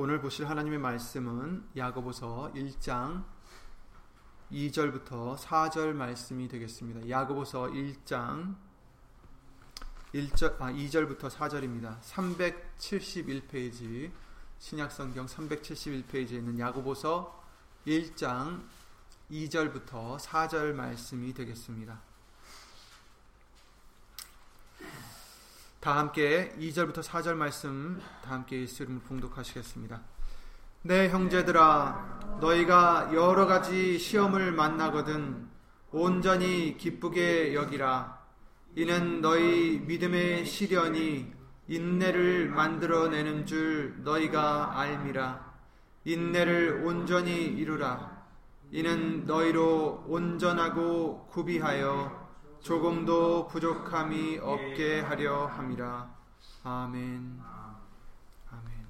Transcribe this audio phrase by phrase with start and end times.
[0.00, 3.24] 오늘 보실 하나님의 말씀은 야고보서 1장
[4.52, 7.10] 2절부터 4절 말씀이 되겠습니다.
[7.10, 8.54] 야고보서 1장
[10.14, 12.00] 1절, 아, 2절부터 4절입니다.
[12.00, 14.12] 371페이지
[14.60, 17.42] 신약성경 371페이지에 있는 야고보서
[17.84, 18.62] 1장
[19.32, 22.00] 2절부터 4절 말씀이 되겠습니다.
[25.80, 30.00] 다 함께 2절부터 4절 말씀 다 함께 이름으로 봉독하시겠습니다.
[30.82, 35.48] 내 형제들아 너희가 여러 가지 시험을 만나거든
[35.92, 38.18] 온전히 기쁘게 여기라.
[38.74, 41.32] 이는 너희 믿음의 시련이
[41.68, 45.48] 인내를 만들어내는 줄 너희가 알미라.
[46.04, 48.18] 인내를 온전히 이루라.
[48.72, 52.27] 이는 너희로 온전하고 구비하여
[52.60, 56.14] 조금도 부족함이 없게 하려 함이라.
[56.64, 57.40] 아멘.
[58.50, 58.86] 아멘.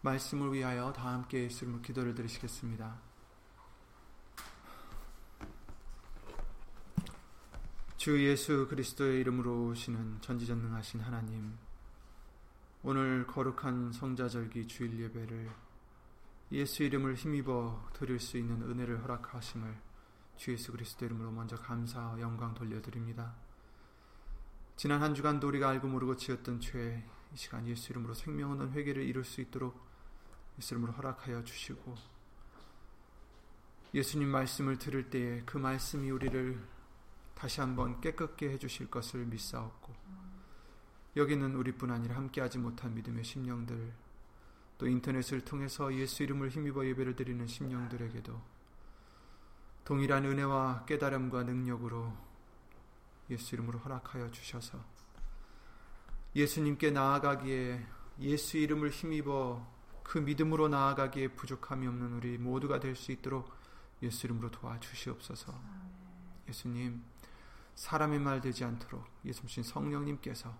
[0.00, 2.96] 말씀을 위하여 다 함께 예수님을 기도를 드리시겠습니다.
[7.96, 11.58] 주 예수 그리스도의 이름으로 오시는 전지전능하신 하나님,
[12.84, 15.50] 오늘 거룩한 성자절기 주일 예배를
[16.52, 19.85] 예수 이름을 힘입어 드릴 수 있는 은혜를 허락하심을
[20.36, 23.34] 주 예수 그리스도 이름으로 먼저 감사와 영광 돌려드립니다.
[24.76, 29.02] 지난 한 주간도 우리가 알고 모르고 지었던 죄, 이 시간 예수 이름으로 생명 없는 회개를
[29.02, 29.80] 이룰 수 있도록
[30.58, 31.94] 예수 이름으로 허락하여 주시고
[33.94, 36.62] 예수님 말씀을 들을 때에 그 말씀이 우리를
[37.34, 39.94] 다시 한번 깨끗게 해주실 것을 믿사옵고
[41.16, 43.94] 여기는 우리뿐 아니라 함께하지 못한 믿음의 심령들
[44.76, 48.55] 또 인터넷을 통해서 예수 이름을 힘입어 예배를 드리는 심령들에게도
[49.86, 52.12] 동일한 은혜와 깨달음과 능력으로
[53.30, 54.84] 예수 이름으로 허락하여 주셔서
[56.34, 57.86] 예수님께 나아가기에
[58.18, 59.64] 예수 이름을 힘입어
[60.02, 63.54] 그 믿음으로 나아가기에 부족함이 없는 우리 모두가 될 수 있도록
[64.02, 65.54] 예수 이름으로 도와주시옵소서.
[66.48, 67.04] 예수님,
[67.76, 70.52] 사람의 말 되지 않도록 예수님 성령님께서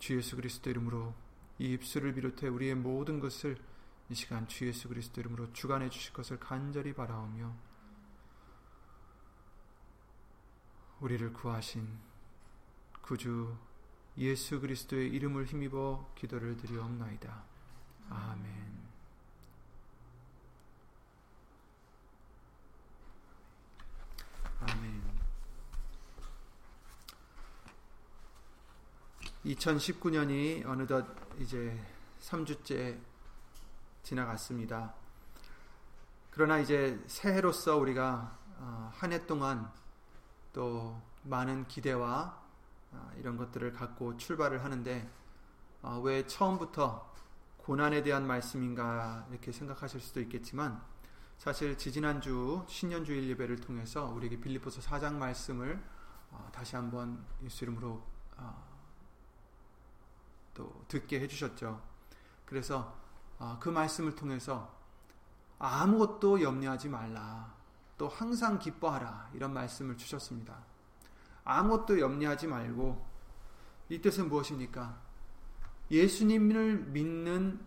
[0.00, 1.14] 주 예수 그리스도 이름으로
[1.60, 3.56] 이 입술을 비롯해 우리의 모든 것을
[4.10, 7.71] 이 시간 주 예수 그리스도 이름으로 주관해 주실 것을 간절히 바라오며
[11.02, 11.98] 우리를 구하신
[13.02, 13.56] 구주
[14.18, 17.42] 예수 그리스도의 이름을 힘입어 기도를 드리옵나이다.
[18.08, 18.82] 아멘.
[24.60, 25.02] 아멘.
[29.44, 31.04] 2019년이 어느덧
[31.40, 31.84] 이제
[32.20, 32.96] 3주째
[34.04, 34.94] 지나갔습니다.
[36.30, 39.81] 그러나 이제 새해로서 우리가 어, 한해 동안
[40.52, 42.42] 또 많은 기대와
[42.92, 45.10] 아, 이런 것들을 갖고 출발을 하는데
[45.82, 47.12] 아, 왜 처음부터
[47.56, 50.82] 고난에 대한 말씀인가 이렇게 생각하실 수도 있겠지만
[51.38, 55.82] 사실 지지난주 신년주일 예배를 통해서 우리에게 빌리포서 4장 말씀을
[56.30, 58.02] 어, 다시 한번 예수 이름으로
[58.36, 58.64] 어,
[60.54, 61.80] 또 듣게 해주셨죠.
[62.44, 62.96] 그래서
[63.38, 64.72] 어, 그 말씀을 통해서
[65.58, 67.54] 아무것도 염려하지 말라.
[68.02, 70.56] 또 항상 기뻐하라 이런 말씀을 주셨습니다.
[71.44, 73.00] 아무것도 염려하지 말고
[73.90, 74.98] 이 뜻은 무엇입니까?
[75.88, 77.60] 예수님을 믿는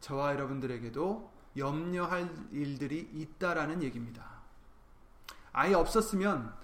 [0.00, 4.40] 저와 여러분들에게도 염려할 일들이 있다라는 얘기입니다.
[5.52, 6.54] 아예 없었으면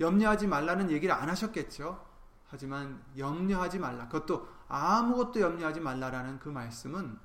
[0.00, 2.04] 염려하지 말라는 얘기를 안 하셨겠죠.
[2.48, 4.08] 하지만 염려하지 말라.
[4.08, 7.16] 그것도 아무것도 염려하지 말라라는 그 말씀은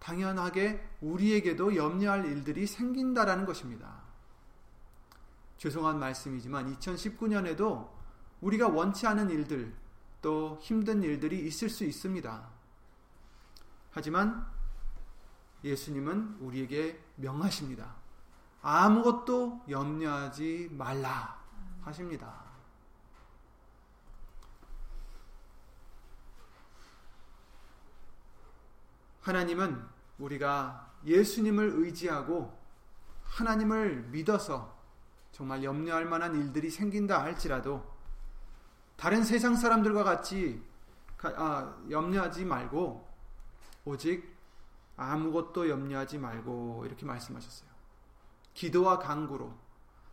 [0.00, 3.97] 당연하게 우리에게도 염려할 일들이 생긴다라는 것입니다.
[5.58, 7.90] 죄송한 말씀이지만 2019년에도
[8.40, 9.74] 우리가 원치 않은 일들
[10.22, 12.48] 또 힘든 일들이 있을 수 있습니다.
[13.90, 14.46] 하지만
[15.64, 17.96] 예수님은 우리에게 명하십니다.
[18.62, 21.40] 아무것도 염려하지 말라
[21.82, 22.48] 하십니다.
[29.20, 29.84] 하나님은
[30.18, 32.56] 우리가 예수님을 의지하고
[33.24, 34.77] 하나님을 믿어서
[35.38, 37.88] 정말 염려할 만한 일들이 생긴다 할지라도
[38.96, 40.60] 다른 세상 사람들과 같이
[41.22, 43.08] 아, 염려하지 말고
[43.84, 44.36] 오직
[44.96, 47.70] 아무것도 염려하지 말고 이렇게 말씀하셨어요.
[48.52, 49.56] 기도와 강구로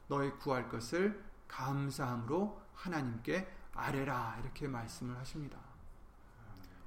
[0.07, 5.57] 너희 구할 것을 감사함으로 하나님께 아뢰라 이렇게 말씀을 하십니다.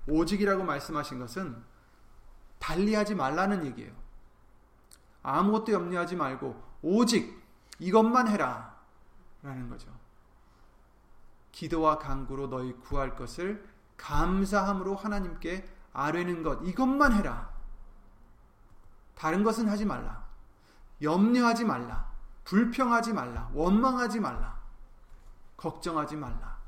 [0.06, 1.60] 오직이라고 말씀하신 것은
[2.60, 3.92] 달리하지 말라는 얘기예요.
[5.24, 7.47] 아무것도 염려하지 말고 오직
[7.78, 8.76] 이것만 해라.
[9.42, 9.88] 라는 거죠.
[11.52, 13.66] 기도와 간구로 너희 구할 것을
[13.96, 17.50] 감사함으로 하나님께 아뢰는 것 이것만 해라.
[19.14, 20.24] 다른 것은 하지 말라.
[21.02, 22.12] 염려하지 말라.
[22.44, 23.50] 불평하지 말라.
[23.52, 24.58] 원망하지 말라.
[25.56, 26.58] 걱정하지 말라.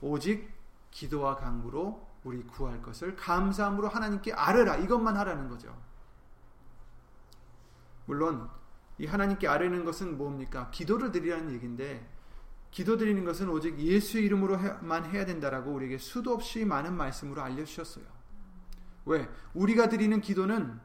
[0.00, 0.50] 오직
[0.90, 4.76] 기도와 강구로 우리 구할 것을 감사함으로 하나님께 아뢰라.
[4.76, 5.76] 이것만 하라는 거죠.
[8.06, 8.48] 물론
[8.98, 10.70] 이 하나님께 아뢰는 것은 뭡니까?
[10.70, 12.08] 기도를 드리라는 얘기인데
[12.70, 18.04] 기도 드리는 것은 오직 예수의 이름으로만 해야 된다라고 우리에게 수도 없이 많은 말씀으로 알려주셨어요.
[19.06, 19.28] 왜?
[19.54, 20.78] 우리가 드리는 기도는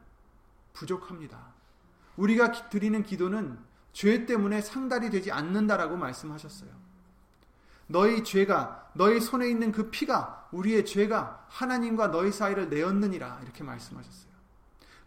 [0.72, 1.52] 부족합니다.
[2.16, 3.58] 우리가 드리는 기도는
[3.92, 6.70] 죄 때문에 상달이 되지 않는다라고 말씀하셨어요.
[7.88, 14.31] 너희 죄가 너희 손에 있는 그 피가 우리의 죄가 하나님과 너희 사이를 내었느니라 이렇게 말씀하셨어요.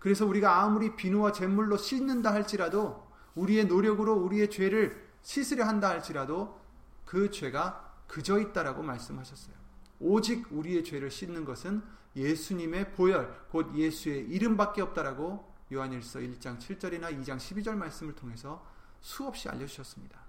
[0.05, 6.61] 그래서 우리가 아무리 비누와 잿물로 씻는다 할지라도 우리의 노력으로 우리의 죄를 씻으려 한다 할지라도
[7.05, 9.55] 그 죄가 그저 있다라고 말씀하셨어요.
[9.99, 11.81] 오직 우리의 죄를 씻는 것은
[12.15, 18.63] 예수님의 보혈 곧 예수의 이름밖에 없다라고 요한일서 1장 7절이나 2장 12절 말씀을 통해서
[19.01, 20.19] 수없이 알려주셨습니다.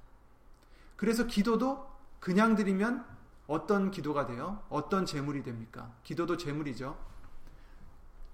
[0.97, 1.87] 그래서 기도도
[2.19, 3.05] 그냥 드리면
[3.47, 4.63] 어떤 기도가 돼요?
[4.71, 5.93] 어떤 제물이 됩니까?
[6.03, 6.97] 기도도 제물이죠.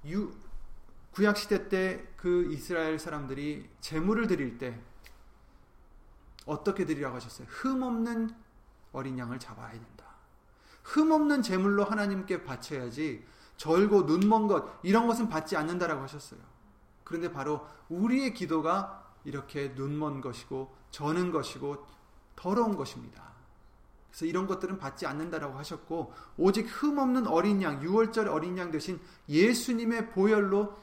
[0.06, 0.32] 유,
[1.12, 4.80] 구약 시대 때 그 이스라엘 사람들이 제물을 드릴 때
[6.46, 7.48] 어떻게 드리라고 하셨어요?
[7.50, 8.30] 흠 없는
[8.92, 10.04] 어린 양을 잡아야 된다.
[10.84, 13.26] 흠 없는 제물로 하나님께 바쳐야지
[13.56, 16.38] 절고 눈먼 것 이런 것은 받지 않는다라고 하셨어요.
[17.02, 21.84] 그런데 바로 우리의 기도가 이렇게 눈먼 것이고 저는 것이고
[22.36, 23.32] 더러운 것입니다.
[24.10, 29.00] 그래서 이런 것들은 받지 않는다라고 하셨고 오직 흠 없는 어린 양, 6월절 어린 양 대신
[29.28, 30.76] 예수님의 보혈로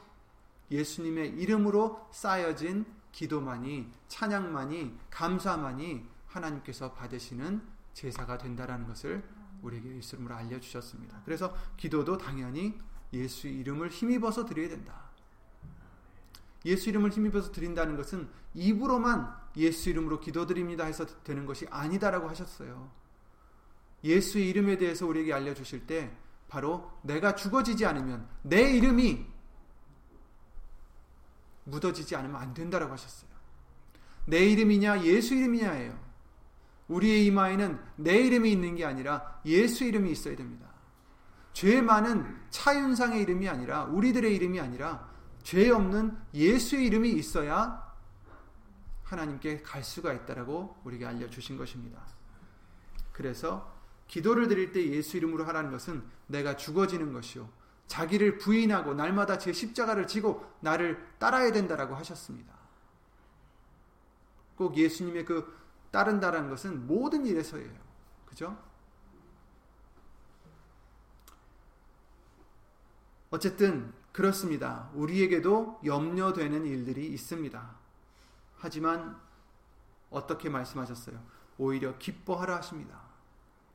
[0.70, 7.62] 예수님의 이름으로 쌓여진 기도만이 찬양만이 감사만이 하나님께서 받으시는
[7.92, 9.22] 제사가 된다라는 것을
[9.62, 11.22] 우리에게 예수님으로 알려 주셨습니다.
[11.24, 12.78] 그래서 기도도 당연히
[13.12, 15.10] 예수 이름을 힘입어서 드려야 된다.
[16.64, 22.90] 예수 이름을 힘입어서 드린다는 것은 입으로만 예수 이름으로 기도드립니다 해서 되는 것이 아니다라고 하셨어요.
[24.04, 26.16] 예수의 이름에 대해서 우리에게 알려주실 때
[26.48, 29.26] 바로 내가 죽어지지 않으면 내 이름이
[31.70, 33.30] 묻어지지 않으면 안 된다라고 하셨어요.
[34.26, 35.98] 내 이름이냐 예수 이름이냐예요.
[36.88, 40.68] 우리의 이마에는 내 이름이 있는 게 아니라 예수 이름이 있어야 됩니다.
[41.52, 45.08] 죄 많은 차윤상의 이름이 아니라 우리들의 이름이 아니라
[45.42, 47.90] 죄 없는 예수의 이름이 있어야
[49.04, 52.00] 하나님께 갈 수가 있다라고 우리에게 알려 주신 것입니다.
[53.12, 53.76] 그래서
[54.06, 57.48] 기도를 드릴 때 예수 이름으로 하라는 것은 내가 죽어지는 것이요.
[57.90, 62.54] 자기를 부인하고 날마다 제 십자가를 지고 나를 따라야 된다라고 하셨습니다.
[64.54, 65.58] 꼭 예수님의 그
[65.90, 67.72] 따른다라는 것은 모든 일에서예요.
[68.26, 68.56] 그죠?
[73.30, 74.88] 어쨌든 그렇습니다.
[74.94, 77.74] 우리에게도 염려되는 일들이 있습니다.
[78.58, 79.20] 하지만
[80.10, 81.20] 어떻게 말씀하셨어요?
[81.58, 83.00] 오히려 기뻐하라 하십니다.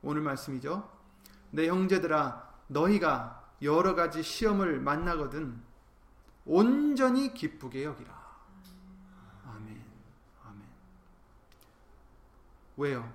[0.00, 0.90] 오늘 말씀이죠.
[1.50, 5.62] 내 형제들아 너희가 여러 가지 시험을 만나거든
[6.44, 8.14] 온전히 기쁘게 여기라.
[9.46, 9.84] 아멘.
[10.44, 10.62] 아멘.
[12.76, 13.12] 왜요?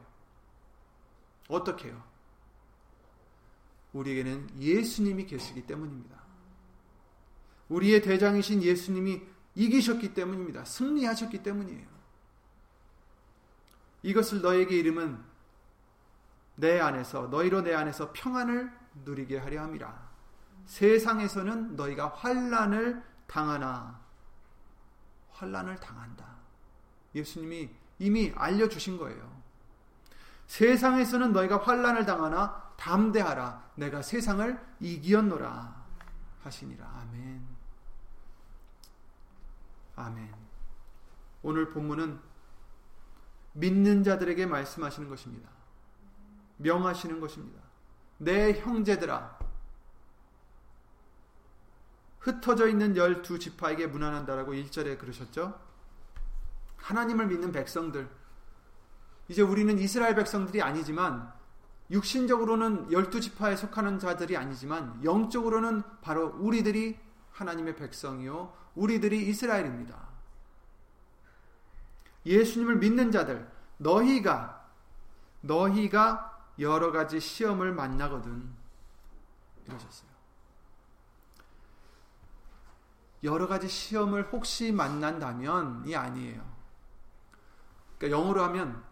[1.47, 2.01] 어떻게요?
[3.93, 6.21] 우리에게는 예수님이 계시기 때문입니다.
[7.69, 9.21] 우리의 대장이신 예수님이
[9.55, 10.65] 이기셨기 때문입니다.
[10.65, 11.87] 승리하셨기 때문이에요.
[14.03, 15.21] 이것을 너에게 이름은
[16.55, 18.71] 내 안에서 너희로 내 안에서 평안을
[19.05, 20.10] 누리게 하려 함이라.
[20.71, 23.99] 세상에서는 너희가 환란을 당하나
[25.31, 26.25] 환란을 당한다.
[27.13, 29.41] 예수님이 이미 알려 주신 거예요.
[30.47, 33.71] 세상에서는 너희가 환란을 당하나 담대하라.
[33.75, 35.85] 내가 세상을 이기었노라
[36.43, 36.87] 하시니라.
[36.87, 37.45] 아멘.
[39.97, 40.33] 아멘.
[41.43, 42.17] 오늘 본문은
[43.53, 45.49] 믿는 자들에게 말씀하시는 것입니다.
[46.57, 47.59] 명하시는 것입니다.
[48.19, 49.40] 내 형제들아
[52.21, 55.59] 흩어져 있는 열두 지파에게 문안한다라고 1절에 그러셨죠.
[56.77, 58.09] 하나님을 믿는 백성들
[59.27, 61.31] 이제 우리는 이스라엘 백성들이 아니지만
[61.89, 66.99] 육신적으로는 열두 지파에 속하는 자들이 아니지만 영적으로는 바로 우리들이
[67.31, 70.09] 하나님의 백성이요 우리들이 이스라엘입니다.
[72.25, 74.69] 예수님을 믿는 자들 너희가
[75.41, 78.47] 너희가 여러 가지 시험을 만나거든.
[79.65, 80.10] 이러셨어요.
[83.23, 86.51] 여러 가지 시험을 혹시 만난다면이 아니에요.
[87.97, 88.83] 그러니까 영어로 하면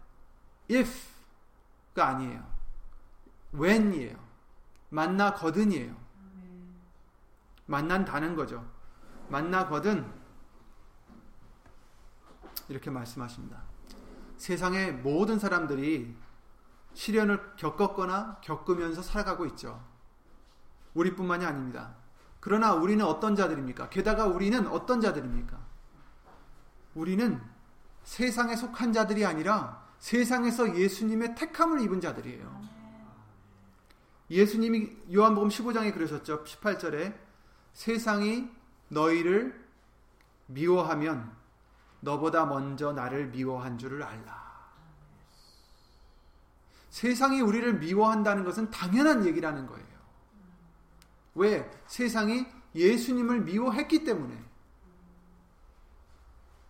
[0.70, 2.46] if가 아니에요.
[3.54, 4.18] when이에요.
[4.90, 5.96] 만나거든이에요.
[7.66, 8.66] 만난다는 거죠.
[9.30, 10.12] 만나거든
[12.68, 13.64] 이렇게 말씀하십니다.
[14.38, 16.16] 세상의 모든 사람들이
[16.94, 19.84] 시련을 겪었거나 겪으면서 살아가고 있죠.
[20.94, 21.96] 우리뿐만이 아닙니다.
[22.40, 23.90] 그러나 우리는 어떤 자들입니까?
[23.90, 25.58] 게다가 우리는 어떤 자들입니까?
[26.96, 27.42] 우리는
[28.04, 32.70] 세상에 속한 자들이 아니라 세상에서 예수님의 택함을 입은 자들이에요.
[34.30, 36.44] 예수님이 요한복음 15장에 그러셨죠.
[36.44, 37.16] 18절에
[37.74, 38.50] 세상이
[38.90, 39.68] 너희를
[40.48, 41.32] 미워하면
[42.00, 44.40] 너보다 먼저 나를 미워한 줄을 알라.
[46.90, 49.89] 세상이 우리를 미워한다는 것은 당연한 얘기라는 거예요.
[51.36, 51.70] 왜?
[51.88, 52.46] 세상이
[52.76, 54.50] 예수님을 미워했기 때문에.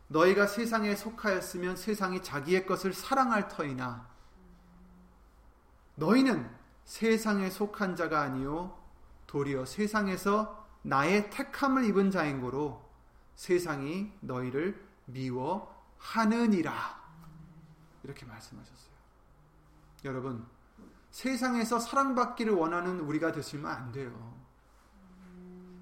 [0.09, 4.09] 너희가 세상에 속하였으면 세상이 자기의 것을 사랑할 터이나
[5.95, 6.49] 너희는
[6.83, 8.75] 세상에 속한 자가 아니요
[9.27, 12.89] 도리어 세상에서 나의 택함을 입은 자인 고로
[13.35, 16.73] 세상이 너희를 미워하느니라
[18.03, 18.89] 이렇게 말씀하셨어요.
[20.05, 20.47] 여러분
[21.11, 24.38] 세상에서 사랑받기를 원하는 우리가 되시면 안 돼요.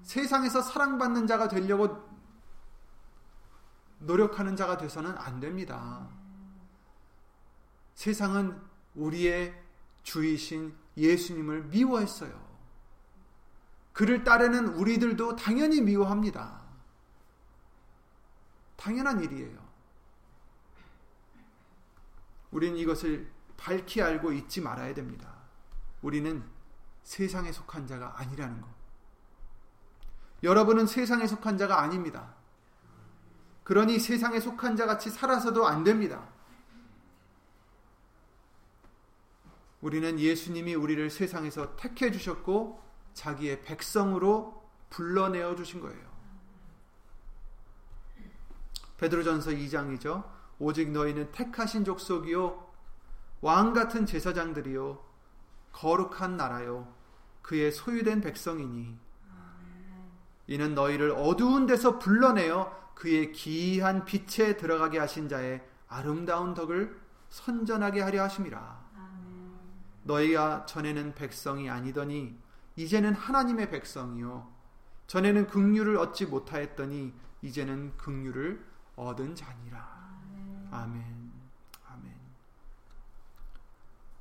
[0.08, 2.08] 세상에서 사랑받는 자가 되려고
[3.98, 6.08] 노력하는 자가 돼서는 안 됩니다.
[7.94, 8.58] 세상은
[8.94, 9.54] 우리의
[10.04, 12.32] 주이신 예수님을 미워했어요.
[13.92, 16.62] 그를 따르는 우리들도 당연히 미워합니다.
[18.76, 19.58] 당연한 일이에요.
[22.50, 25.34] 우리는 이것을 밝히 알고 잊지 말아야 됩니다.
[26.00, 26.42] 우리는
[27.02, 28.77] 세상에 속한 자가 아니라는 것.
[30.42, 32.34] 여러분은 세상에 속한 자가 아닙니다.
[33.64, 36.26] 그러니 세상에 속한 자 같이 살아서도 안 됩니다.
[39.80, 42.82] 우리는 예수님이 우리를 세상에서 택해 주셨고
[43.14, 46.08] 자기의 백성으로 불러내어 주신 거예요.
[48.96, 50.38] 베드로전서 2장이죠.
[50.58, 52.66] 오직 너희는 택하신 족속이요
[53.40, 55.04] 왕 같은 제사장들이요
[55.72, 56.92] 거룩한 나라요
[57.42, 58.98] 그의 소유된 백성이니
[60.48, 68.24] 이는 너희를 어두운 데서 불러내어 그의 기이한 빛에 들어가게 하신 자의 아름다운 덕을 선전하게 하려
[68.24, 68.88] 하심이라.
[70.02, 72.36] 너희가 전에는 백성이 아니더니
[72.76, 74.50] 이제는 하나님의 백성이요
[75.06, 77.12] 전에는 긍휼을 얻지 못하였더니
[77.42, 78.64] 이제는 긍휼을
[78.96, 79.86] 얻은 자니라.
[80.70, 81.32] 아멘.
[81.88, 82.14] 아멘.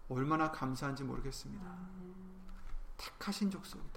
[0.10, 1.66] 얼마나 감사한지 모르겠습니다.
[2.98, 3.97] 택하신 족속이다.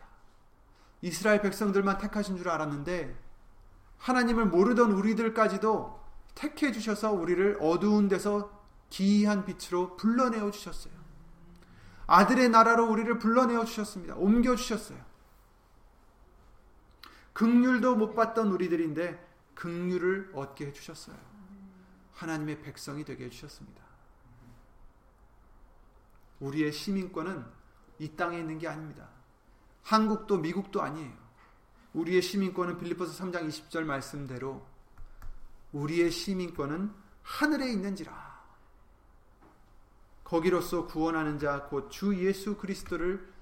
[1.03, 3.17] 이스라엘 백성들만 택하신 줄 알았는데
[3.99, 6.01] 하나님을 모르던 우리들까지도
[6.35, 10.93] 택해 주셔서 우리를 어두운 데서 기이한 빛으로 불러내어 주셨어요.
[12.07, 14.17] 아들의 나라로 우리를 불러내어 주셨습니다.
[14.17, 14.99] 옮겨 주셨어요.
[17.33, 21.17] 극률도 못 받던 우리들인데 극률을 얻게 해 주셨어요.
[22.15, 23.81] 하나님의 백성이 되게 해 주셨습니다.
[26.41, 27.45] 우리의 시민권은
[27.99, 29.09] 이 땅에 있는 게 아닙니다.
[29.91, 31.13] 한국도 미국도 아니에요.
[31.95, 34.65] 우리의 시민권은 빌리포스 3장 20절 말씀대로
[35.73, 36.95] 우리의 시민권은
[37.25, 38.31] 하늘에 있는지라.
[40.23, 43.33] 거기로서 구원하는 자 곧 주 예수 그리스도를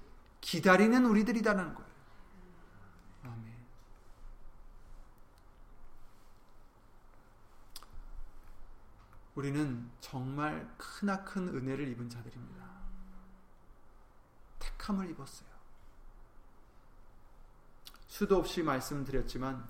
[0.41, 1.91] 기다리는 우리들이다는 거예요.
[3.25, 3.53] 아멘.
[9.35, 12.67] 우리는 정말 크나큰 은혜를 입은 자들입니다.
[14.57, 15.48] 택함을 입었어요.
[18.09, 19.65] 수도 없이 말씀드렸지만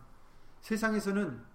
[0.62, 1.46] 세상에서는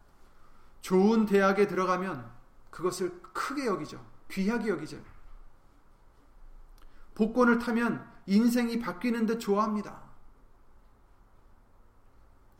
[0.83, 2.31] 좋은 대학에 들어가면
[2.71, 4.05] 그것을 크게 여기죠.
[4.31, 5.03] 귀하게 여기죠.
[7.15, 10.03] 복권을 타면 인생이 바뀌는 듯 좋아합니다.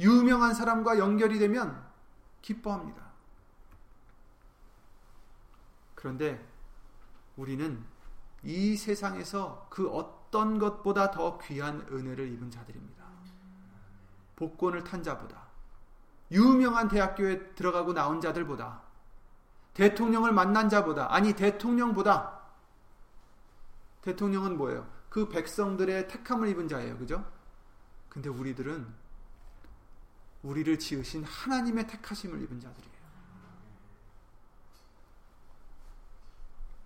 [0.01, 1.87] 유명한 사람과 연결이 되면
[2.41, 3.13] 기뻐합니다.
[5.95, 6.49] 그런데
[7.37, 7.85] 우리는
[8.43, 13.04] 이 세상에서 그 어떤 것보다 더 귀한 은혜를 입은 자들입니다.
[14.37, 15.45] 복권을 탄 자보다
[16.31, 18.83] 유명한 대학교에 들어가고 나온 자들보다
[19.75, 22.41] 대통령을 만난 자보다 아니 대통령보다
[24.03, 24.87] 대통령은 뭐예요?
[25.09, 26.99] 그 백성들의 택함을 입은 자예요.
[26.99, 27.25] 그죠?
[28.09, 28.87] 근데 우리들은
[30.43, 32.95] 우리를 지으신 하나님의 택하심을 입은 자들이에요.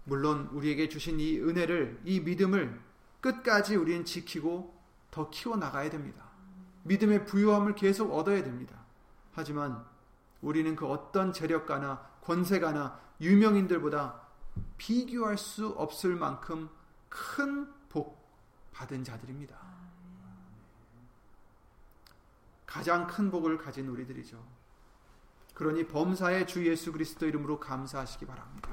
[0.04, 2.80] 물론 우리에게 주신 이 은혜를 이 믿음을
[3.20, 4.74] 끝까지 우리는 지키고
[5.10, 6.27] 더 키워 나가야 됩니다.
[6.88, 8.74] 믿음의 부유함을 계속 얻어야 됩니다.
[9.32, 9.84] 하지만
[10.40, 14.20] 우리는 그 어떤 재력가나 권세가나 유명인들보다
[14.76, 16.68] 비교할 수 없을 만큼
[17.08, 18.28] 큰 복
[18.72, 19.56] 받은 자들입니다.
[22.66, 24.44] 가장 큰 복을 가진 우리들이죠.
[25.54, 28.70] 그러니 범사의 주 예수 그리스도 이름으로 감사하시기 바랍니다.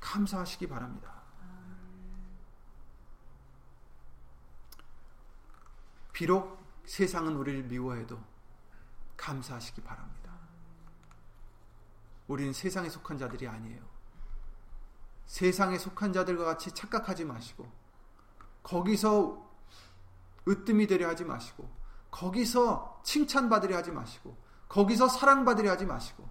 [0.00, 1.15] 감사하시기 바랍니다.
[6.16, 8.18] 비록 세상은 우리를 미워해도
[9.18, 10.32] 감사하시기 바랍니다.
[12.26, 13.82] 우리는 세상에 속한 자들이 아니에요.
[15.26, 17.70] 세상에 속한 자들과 같이 착각하지 마시고
[18.62, 19.46] 거기서
[20.48, 21.68] 으뜸이 되려 하지 마시고
[22.10, 24.38] 거기서 칭찬받으려 하지 마시고
[24.70, 26.26] 거기서 사랑받으려 하지 마시고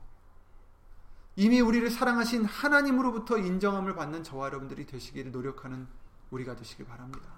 [1.36, 5.88] 이미 우리를 사랑하신 하나님으로부터 인정함을 받는 저와 여러분들이 되시기를 노력하는
[6.32, 7.30] 우리가 되시길 바랍니다.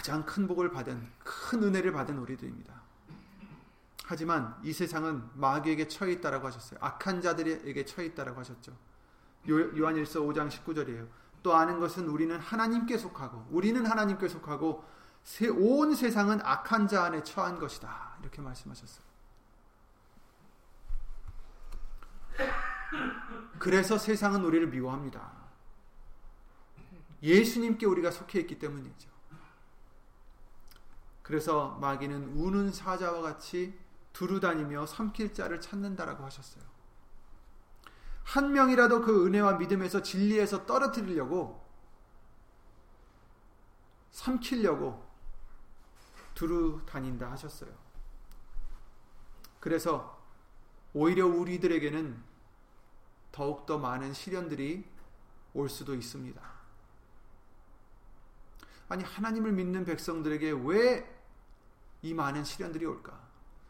[0.00, 2.72] 가장 큰 복을 받은 큰 은혜를 받은 우리들입니다.
[4.06, 6.80] 하지만 이 세상은 마귀에게 처해 있다라고 하셨어요.
[6.80, 8.74] 악한 자들에게 처해 있다라고 하셨죠.
[9.46, 11.06] 요한일서 5장 19절이에요.
[11.42, 14.82] 또 아는 것은 우리는 하나님께 속하고 우리는 하나님께 속하고
[15.58, 18.16] 온 세상은 악한 자 안에 처한 것이다.
[18.22, 19.04] 이렇게 말씀하셨어요.
[23.58, 25.30] 그래서 세상은 우리를 미워합니다.
[27.22, 29.09] 예수님께 우리가 속해 있기 때문이죠.
[31.22, 33.78] 그래서 마귀는 우는 사자와 같이
[34.12, 36.64] 두루다니며 삼킬 자를 찾는다라고 하셨어요.
[38.24, 41.64] 한 명이라도 그 은혜와 믿음에서 진리에서 떨어뜨리려고
[44.12, 45.08] 삼키려고
[46.34, 47.70] 두루 다닌다 하셨어요.
[49.58, 50.18] 그래서
[50.92, 52.22] 오히려 우리들에게는
[53.30, 54.84] 더욱더 많은 시련들이
[55.54, 56.59] 올 수도 있습니다.
[58.90, 61.20] 아니, 하나님을 믿는 백성들에게 왜
[62.02, 63.18] 이 많은 시련들이 올까?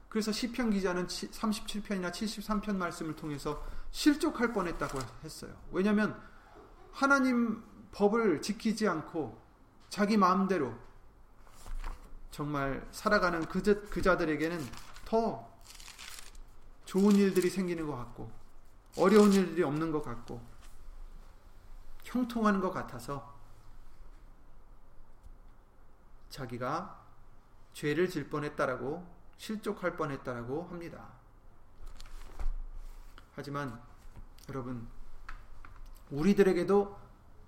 [0.08, 5.54] 그래서 시편 기자는 37편이나 73편 말씀을 통해서 실족할 뻔했다고 했어요.
[5.70, 6.20] 왜냐하면
[6.92, 7.62] 하나님
[7.92, 9.40] 법을 지키지 않고
[9.88, 10.74] 자기 마음대로
[12.30, 14.64] 정말 살아가는 그, 자, 그 자들에게는
[15.04, 15.48] 더
[16.84, 18.30] 좋은 일들이 생기는 것 같고
[18.96, 20.40] 어려운 일들이 없는 것 같고
[22.04, 23.39] 형통하는 것 같아서
[26.30, 26.98] 자기가
[27.72, 31.08] 죄를 질 뻔했다라고 실족할 뻔했다라고 합니다.
[33.34, 33.80] 하지만
[34.48, 34.88] 여러분
[36.10, 36.98] 우리들에게도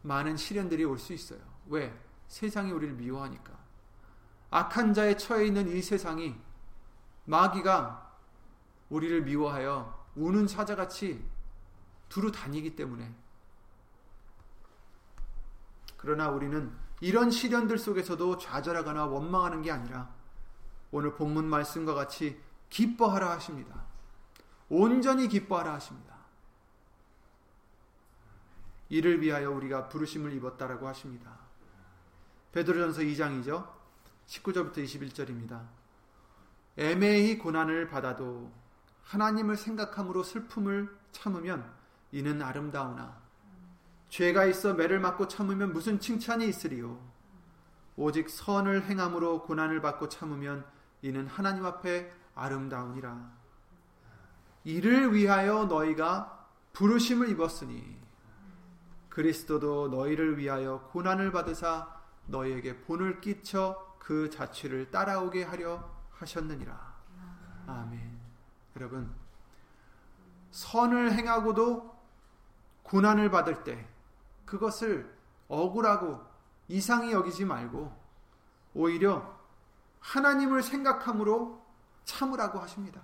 [0.02, 1.40] 많은 시련들이 올 수 있어요.
[1.66, 1.96] 왜?
[2.28, 3.52] 세상이 우리를 미워하니까.
[4.50, 6.38] 악한 자의 처해 있는 이 세상이
[7.24, 8.10] 마귀가
[8.90, 11.24] 우리를 미워하여 우는 사자같이
[12.08, 13.14] 두루 다니기 때문에
[15.96, 20.08] 그러나 우리는 이런 시련들 속에서도 좌절하거나 원망하는 게 아니라
[20.92, 23.82] 오늘 본문 말씀과 같이 기뻐하라 하십니다.
[24.68, 26.14] 온전히 기뻐하라 하십니다.
[28.88, 31.38] 이를 위하여 우리가 부르심을 입었다라고 하십니다.
[32.52, 33.68] 베드로전서 2장이죠.
[34.28, 35.66] 19절부터 21절입니다.
[36.76, 38.52] 애매히 고난을 받아도
[39.02, 41.68] 하나님을 생각함으로 슬픔을 참으면
[42.12, 43.21] 이는 아름다우나
[44.12, 47.00] 죄가 있어 매를 맞고 참으면 무슨 칭찬이 있으리요?
[47.96, 50.66] 오직 선을 행함으로 고난을 받고 참으면
[51.00, 53.32] 이는 하나님 앞에 아름다우니라.
[54.64, 57.98] 이를 위하여 너희가 부르심을 입었으니
[59.08, 61.88] 그리스도도 너희를 위하여 고난을 받으사
[62.26, 66.94] 너희에게 본을 끼쳐 그 자취를 따라오게 하려 하셨느니라.
[67.66, 68.20] 아멘.
[68.76, 69.10] 여러분
[70.50, 71.98] 선을 행하고도
[72.82, 73.88] 고난을 받을 때
[74.52, 75.10] 그것을
[75.48, 76.20] 억울하고
[76.68, 77.90] 이상히 여기지 말고
[78.74, 79.38] 오히려
[80.00, 81.64] 하나님을 생각함으로
[82.04, 83.00] 참으라고 하십니다.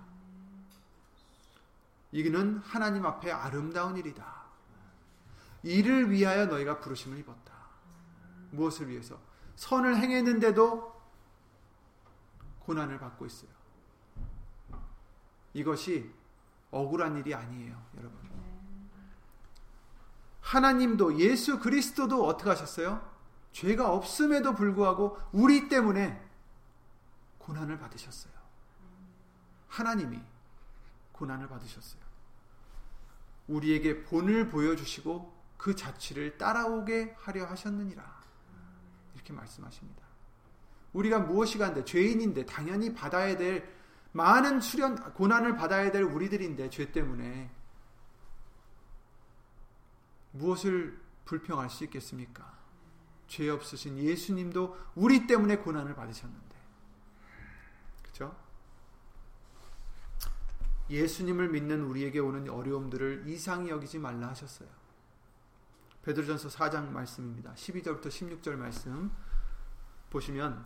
[2.11, 4.43] 이는 하나님 앞에 아름다운 일이다.
[5.63, 7.53] 이를 위하여 너희가 부르심을 입었다.
[8.51, 9.19] 무엇을 위해서?
[9.55, 11.01] 선을 행했는데도
[12.59, 13.49] 고난을 받고 있어요.
[15.55, 16.13] 이것이
[16.69, 18.48] 억울한 일이 아니에요, 여러분.
[20.49, 23.07] 하나님도 예수 그리스도도 어떻게 하셨어요?
[23.51, 26.19] 죄가 없음에도 불구하고 우리 때문에
[27.37, 28.33] 고난을 받으셨어요.
[29.67, 30.19] 하나님이
[31.11, 32.01] 고난을 받으셨어요.
[33.47, 38.03] 우리에게 본을 보여주시고 그 자취를 따라오게 하려 하셨느니라.
[39.13, 40.01] 이렇게 말씀하십니다.
[40.93, 43.71] 우리가 무엇이 간데 죄인인데 당연히 받아야 될
[44.13, 47.51] 많은 수련 고난을 받아야 될 우리들인데 죄 때문에
[50.31, 52.57] 무엇을 불평할 수 있겠습니까?
[53.27, 56.55] 죄 없으신 예수님도 우리 때문에 고난을 받으셨는데.
[58.01, 58.35] 그렇죠?
[60.89, 64.67] 예수님을 믿는 우리에게 오는 어려움들을 이상히 여기지 말라 하셨어요.
[66.03, 67.53] 베드로전서 4장 말씀입니다.
[67.53, 69.11] 12절부터 16절 말씀
[70.09, 70.65] 보시면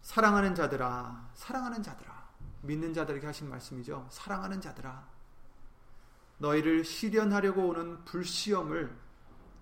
[0.00, 2.30] 사랑하는 자들아 사랑하는 자들아
[2.62, 4.08] 믿는 자들에게 하신 말씀이죠.
[4.10, 5.11] 사랑하는 자들아
[6.42, 8.94] 너희를 시련하려고 오는 불시험을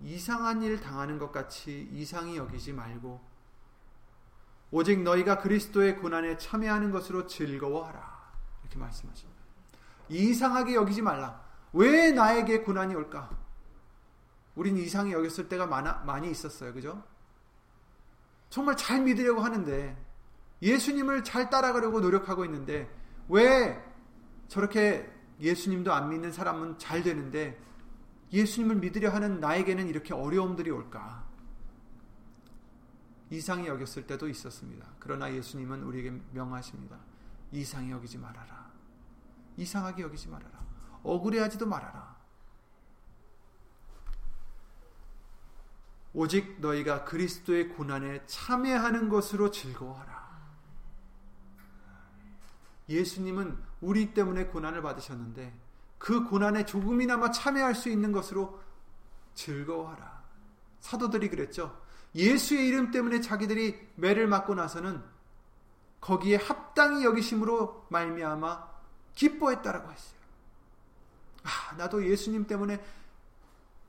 [0.00, 3.20] 이상한 일 당하는 것 같이 이상히 여기지 말고
[4.70, 8.32] 오직 너희가 그리스도의 고난에 참여하는 것으로 즐거워하라.
[8.62, 9.40] 이렇게 말씀하십니다.
[10.08, 11.44] 이상하게 여기지 말라.
[11.72, 13.30] 왜 나에게 고난이 올까?
[14.54, 16.72] 우린 이상히 여겼을 때가 많아, 많이 있었어요.
[16.72, 17.02] 그죠?
[18.48, 19.96] 정말 잘 믿으려고 하는데,
[20.62, 22.88] 예수님을 잘 따라가려고 노력하고 있는데,
[23.28, 23.82] 왜
[24.48, 27.60] 저렇게 예수님도 안 믿는 사람은 잘 되는데,
[28.32, 31.24] 예수님을 믿으려 하는 나에게는 이렇게 어려움들이 올까?
[33.30, 34.86] 이상히 여겼을 때도 있었습니다.
[34.98, 36.98] 그러나 예수님은 우리에게 명하십니다.
[37.52, 38.70] 이상히 여기지 말아라.
[39.56, 40.60] 이상하게 여기지 말아라.
[41.02, 42.18] 억울해하지도 말아라.
[46.12, 50.19] 오직 너희가 그리스도의 고난에 참여하는 것으로 즐거워하라.
[52.90, 55.54] 예수님은 우리 때문에 고난을 받으셨는데
[55.98, 58.60] 그 고난에 조금이나마 참여할 수 있는 것으로
[59.34, 60.22] 즐거워하라.
[60.80, 61.80] 사도들이 그랬죠.
[62.14, 65.02] 예수의 이름 때문에 자기들이 매를 맞고 나서는
[66.00, 68.68] 거기에 합당히 여기심으로 말미암아
[69.14, 70.20] 기뻐했다라고 했어요.
[71.44, 72.82] 아, 나도 예수님 때문에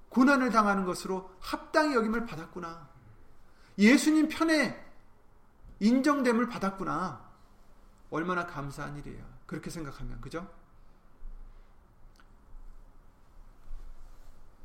[0.10, 2.90] 고난을 당하는 것으로 합당히 여김을 받았구나.
[3.78, 4.86] 예수님 편에
[5.80, 7.31] 인정됨을 받았구나.
[8.12, 9.26] 얼마나 감사한 일이에요.
[9.48, 10.48] 그렇게 생각하면, 그죠?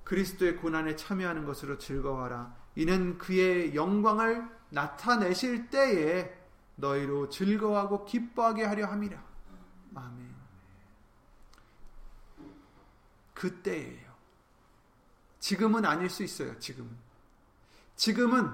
[0.05, 2.55] 그리스도의 고난에 참여하는 것으로 즐거워하라.
[2.77, 6.33] 이는 그의 영광을 나타내실 때에
[6.77, 9.25] 너희로 즐거워하고 기뻐하게 하려 함이라.
[9.95, 10.37] 아멘.
[13.35, 14.15] 그때예요.
[15.41, 16.59] 지금은 아닐 수 있어요.
[16.59, 16.97] 지금은.
[17.97, 18.53] 지금은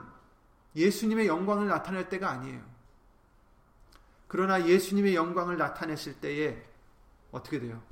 [0.76, 2.71] 예수님의 영광을 나타낼 때가 아니에요.
[4.32, 6.64] 그러나 예수님의 영광을 나타내실 때에
[7.32, 7.82] 어떻게 돼요?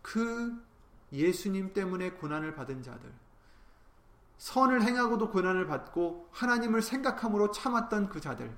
[0.00, 0.64] 그
[1.12, 3.12] 예수님 때문에 고난을 받은 자들,
[4.38, 8.56] 선을 행하고도 고난을 받고 하나님을 생각함으로 참았던 그 자들,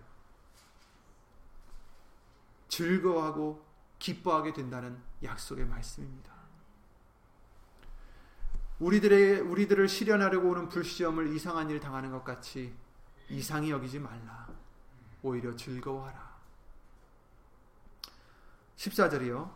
[2.69, 3.67] 즐거워하고
[3.99, 6.33] 기뻐하게 된다는 약속의 말씀입니다.
[8.79, 12.73] 우리들의 우리들을 실현하려고 오는 불시험을 이상한 일 당하는 것 같이
[13.29, 14.47] 이상히 여기지 말라.
[15.23, 16.28] 오히려 즐거워하라.
[18.79, 19.51] 14절이요.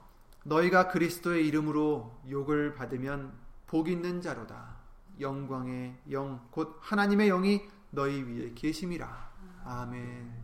[0.44, 3.32] 너희가 그리스도의 이름으로 욕을 받으면
[3.66, 4.76] 복 있는 자로다.
[5.20, 9.30] 영광의 영, 곧 하나님의 영이 너희 위에 계심이라.
[9.64, 10.42] 아멘.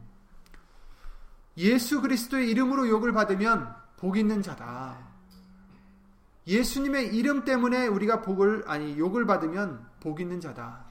[1.56, 5.08] 예수 그리스도의 이름으로 욕을 받으면 복 있는 자다.
[6.46, 10.86] 예수님의 이름 때문에 우리가 복을 아니 욕을 받으면 복 있는 자다.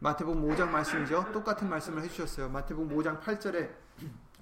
[0.00, 1.30] 마태복음 5장 말씀이죠.
[1.32, 2.48] 똑같은 말씀을 해 주셨어요.
[2.48, 3.70] 마태복음 5장 8절에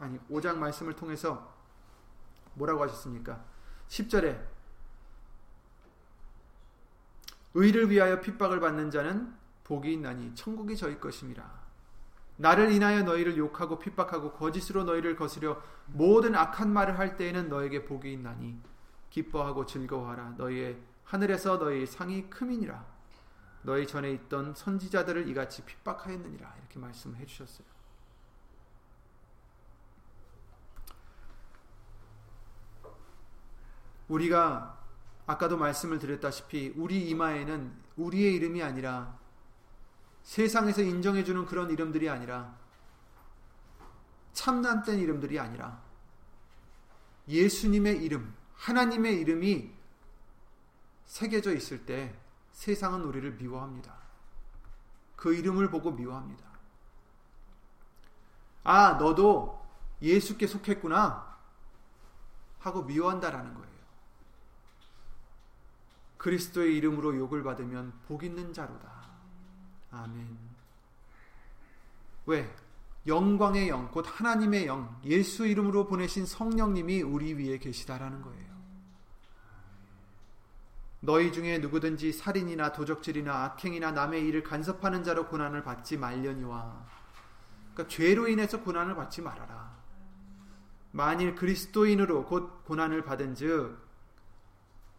[0.00, 1.57] 아니 5장 말씀을 통해서
[2.58, 3.42] 뭐라고 하셨습니까?
[3.88, 4.38] 10절에
[7.54, 11.68] 의를 위하여 핍박을 받는 자는 복이 있나니 천국이 저희 것임이라.
[12.36, 18.12] 나를 인하여 너희를 욕하고 핍박하고 거짓으로 너희를 거스려 모든 악한 말을 할 때에는 너에게 복이
[18.12, 18.60] 있나니
[19.10, 20.34] 기뻐하고 즐거워하라.
[20.36, 22.84] 너희의 하늘에서 너희 상이 크민이라.
[23.62, 26.54] 너희 전에 있던 선지자들을 이같이 핍박하였느니라.
[26.58, 27.66] 이렇게 말씀해 주셨어요.
[34.08, 34.78] 우리가
[35.26, 39.18] 아까도 말씀을 드렸다시피 우리 이마에는 우리의 이름이 아니라
[40.22, 42.56] 세상에서 인정해주는 그런 이름들이 아니라
[44.32, 45.82] 참남된 이름들이 아니라
[47.28, 49.70] 예수님의 이름, 하나님의 이름이
[51.04, 52.14] 새겨져 있을 때
[52.52, 53.94] 세상은 우리를 미워합니다.
[55.16, 56.44] 그 이름을 보고 미워합니다.
[58.64, 59.66] 아, 너도
[60.00, 61.36] 예수께 속했구나
[62.60, 63.67] 하고 미워한다라는 거예요.
[66.18, 69.08] 그리스도의 이름으로 욕을 받으면 복 있는 자로다.
[69.90, 70.38] 아멘.
[72.26, 72.54] 왜?
[73.06, 78.48] 영광의 영, 곧 하나님의 영, 예수 이름으로 보내신 성령님이 우리 위에 계시다라는 거예요.
[81.00, 86.86] 너희 중에 누구든지 살인이나 도적질이나 악행이나 남의 일을 간섭하는 자로 고난을 받지 말려니와.
[87.72, 89.78] 그러니까 죄로 인해서 고난을 받지 말아라.
[90.90, 93.87] 만일 그리스도인으로 곧 고난을 받은즉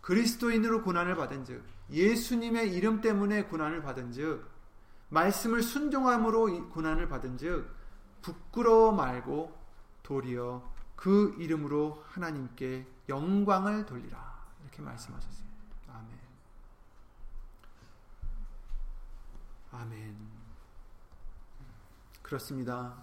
[0.01, 4.47] 그리스도인으로 고난을 받은즉 예수님의 이름 때문에 고난을 받은즉
[5.09, 7.75] 말씀을 순종함으로 고난을 받은즉
[8.21, 9.57] 부끄러워 말고
[10.03, 15.49] 도리어 그 이름으로 하나님께 영광을 돌리라 이렇게 말씀하셨습니다.
[15.88, 16.19] 아멘.
[19.71, 20.17] 아멘.
[22.21, 22.95] 그렇습니다.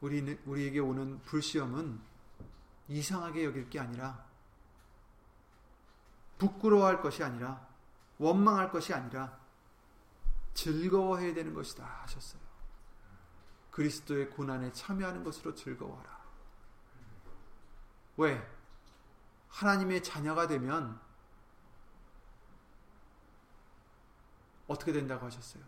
[0.00, 1.98] 우리 우리에게 오는 불시험은
[2.88, 4.24] 이상하게 여길 게 아니라
[6.38, 7.66] 부끄러워할 것이 아니라
[8.18, 9.38] 원망할 것이 아니라
[10.54, 12.40] 즐거워해야 되는 것이다 하셨어요.
[13.70, 16.24] 그리스도의 고난에 참여하는 것으로 즐거워하라.
[18.16, 18.54] 왜?
[19.48, 21.00] 하나님의 자녀가 되면
[24.66, 25.62] 어떻게 된다고 하셨어요?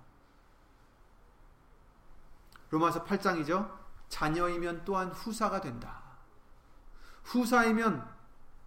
[2.70, 3.76] 로마서 8장이죠.
[4.08, 6.02] 자녀이면 또한 후사가 된다.
[7.24, 8.08] 후사이면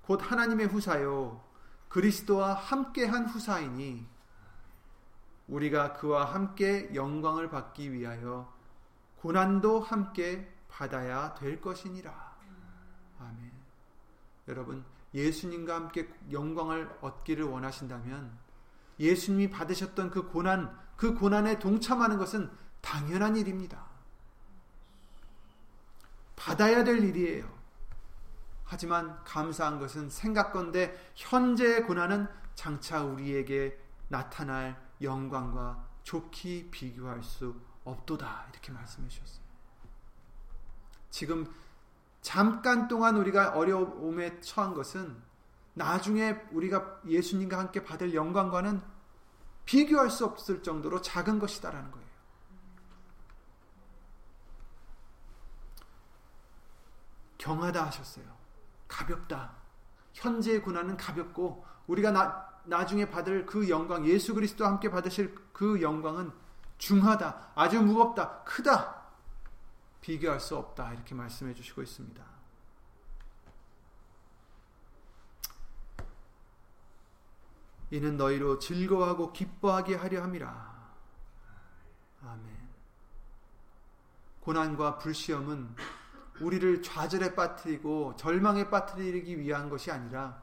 [0.02, 1.49] 곧 하나님의 후사요.
[1.90, 4.08] 그리스도와 함께한 후사이니
[5.48, 8.54] 우리가 그와 함께 영광을 받기 위하여
[9.18, 12.38] 고난도 함께 받아야 될 것이니라.
[13.20, 13.52] 아멘.
[14.48, 18.32] 여러분, 예수님과 함께 영광을 얻기를 원하신다면
[19.00, 23.88] 예수님이 받으셨던 그 고난, 그 고난에 동참하는 것은 당연한 일입니다.
[26.36, 27.59] 받아야 될 일이에요.
[28.70, 33.76] 하지만 감사한 것은 생각건데 현재의 고난은 장차 우리에게
[34.10, 38.46] 나타날 영광과 좋게 비교할 수 없도다.
[38.52, 39.44] 이렇게 말씀해 주셨어요.
[41.10, 41.52] 지금
[42.22, 45.20] 잠깐 동안 우리가 어려움에 처한 것은
[45.74, 48.84] 나중에 우리가 예수님과 함께 받을 영광과는
[49.66, 52.08] 비교할 수 없을 정도로 작은 것이다라는 거예요.
[57.40, 58.39] 경하다 하셨어요.
[58.90, 59.54] 가볍다.
[60.14, 66.34] 현재의 고난은 가볍고 우리가 나, 나중에 받을 그 영광, 예수 그리스도와 함께 받으실 그 영광은
[66.78, 67.52] 중하다.
[67.56, 68.44] 아주 무겁다.
[68.44, 69.00] 크다.
[70.02, 70.94] 비교할 수 없다.
[70.94, 72.24] 이렇게 말씀해 주시고 있습니다.
[77.92, 80.94] 이는 너희로 즐거워하고 기뻐하게 하려 함이라.
[82.24, 82.70] 아멘.
[84.42, 85.76] 고난과 불시험은
[86.42, 90.42] 우리를 좌절에 빠뜨리고 절망에 빠뜨리기 위한 것이 아니라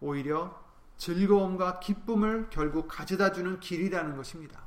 [0.00, 0.62] 오히려
[0.96, 4.62] 즐거움과 기쁨을 결국 가져다 주는 길이라는 것입니다.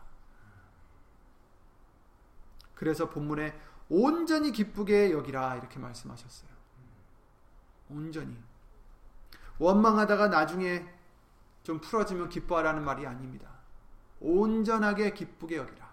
[2.74, 3.58] 그래서 본문에
[3.90, 6.50] 온전히 기쁘게 여기라 이렇게 말씀하셨어요.
[7.90, 8.38] 온전히.
[9.60, 10.86] 원망하다가 나중에
[11.64, 13.50] 좀 풀어지면 기뻐하라는 말이 아닙니다.
[14.20, 15.90] 온전하게 기쁘게 여기라.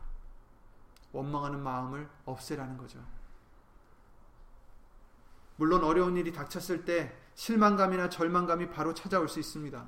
[1.12, 2.98] 원망하는 마음을 없애라는 거죠.
[5.62, 9.86] 물론 어려운 일이 닥쳤을 때 실망감이나 절망감이 바로 찾아올 수 있습니다.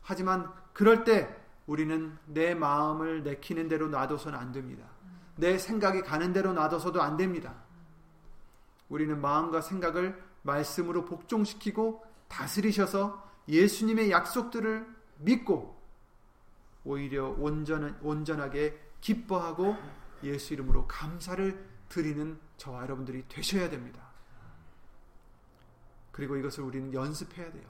[0.00, 1.36] 하지만 그럴 때
[1.66, 4.86] 우리는 내 마음을 내키는 대로 놔둬서는 안 됩니다.
[5.34, 7.56] 내 생각이 가는 대로 놔둬서도 안 됩니다.
[8.88, 14.86] 우리는 마음과 생각을 말씀으로 복종시키고 다스리셔서 예수님의 약속들을
[15.18, 15.76] 믿고
[16.84, 19.76] 오히려 온전, 온전하게 기뻐하고
[20.22, 24.05] 예수 이름으로 감사를 드리는 저와 여러분들이 되셔야 됩니다.
[26.16, 27.68] 그리고 이것을 우리는 연습해야 돼요.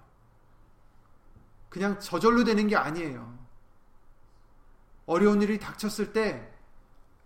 [1.68, 3.36] 그냥 저절로 되는 게 아니에요.
[5.04, 6.54] 어려운 일이 닥쳤을 때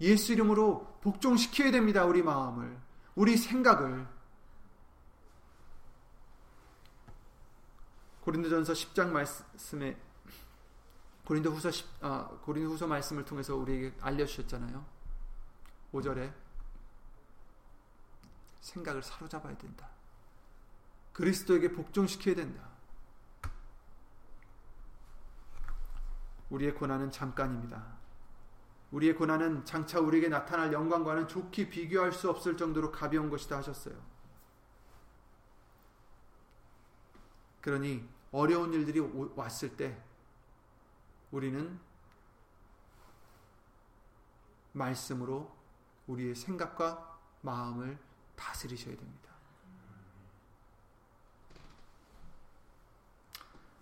[0.00, 2.06] 예수 이름으로 복종시켜야 됩니다.
[2.06, 2.74] 우리 마음을,
[3.14, 4.08] 우리 생각을.
[8.22, 10.00] 고린도전서 10장 말씀에
[11.26, 14.86] 고린도후서 10, 아, 고린도후서 말씀을 통해서 우리에게 알려 주셨잖아요.
[15.92, 16.32] 5절에
[18.62, 19.99] 생각을 사로잡아야 된다.
[21.20, 22.66] 그리스도에게 복종시켜야 된다.
[26.48, 27.98] 우리의 고난은 잠깐입니다.
[28.90, 33.94] 우리의 고난은 장차 우리에게 나타날 영광과는 좋게 비교할 수 없을 정도로 가벼운 것이다 하셨어요.
[37.60, 39.00] 그러니 어려운 일들이
[39.36, 40.02] 왔을 때
[41.30, 41.78] 우리는
[44.72, 45.54] 말씀으로
[46.06, 47.98] 우리의 생각과 마음을
[48.36, 49.29] 다스리셔야 됩니다.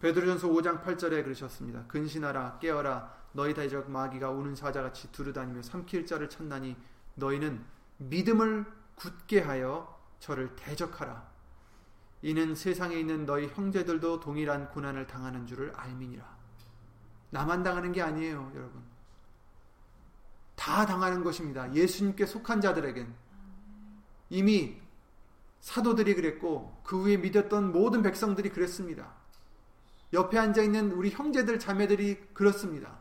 [0.01, 1.85] 베드로전서 5장 8절에 그러셨습니다.
[1.89, 6.77] 근신하라 깨어라 너희 다이적 마귀가 우는 사자같이 두루다니며 삼킬 자를 찾나니
[7.15, 7.65] 너희는
[7.99, 11.29] 믿음을 굳게 하여 저를 대적하라.
[12.23, 16.39] 이는 세상에 있는 너희 형제들도 동일한 고난을 당하는 줄을 알미니라.
[17.31, 18.83] 나만 당하는 게 아니에요, 여러분.
[20.57, 21.73] 다 당하는 것입니다.
[21.73, 23.15] 예수님께 속한 자들에겐
[24.31, 24.81] 이미
[25.61, 29.18] 사도들이 그랬고 그 후에 믿었던 모든 백성들이 그랬습니다.
[30.13, 32.97] 옆에 앉아 있는 우리 형제들 자매들이 그렇습니다.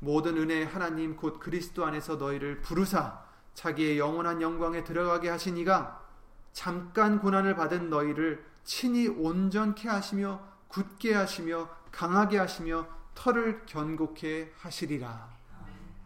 [0.00, 3.24] 모든 은혜의 하나님 곧 그리스도 안에서 너희를 부르사
[3.54, 6.04] 자기의 영원한 영광에 들어가게 하시니가
[6.52, 15.32] 잠깐 고난을 받은 너희를 친히 온전케 하시며 굳게 하시며 강하게 하시며 터를 견고케 하시리라.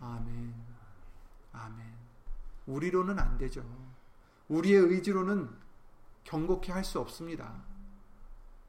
[0.00, 0.54] 아멘.
[1.52, 1.86] 아멘.
[2.66, 3.64] 우리로는 안 되죠.
[4.48, 5.48] 우리의 의지로는
[6.28, 7.54] 견고케 할 수 없습니다.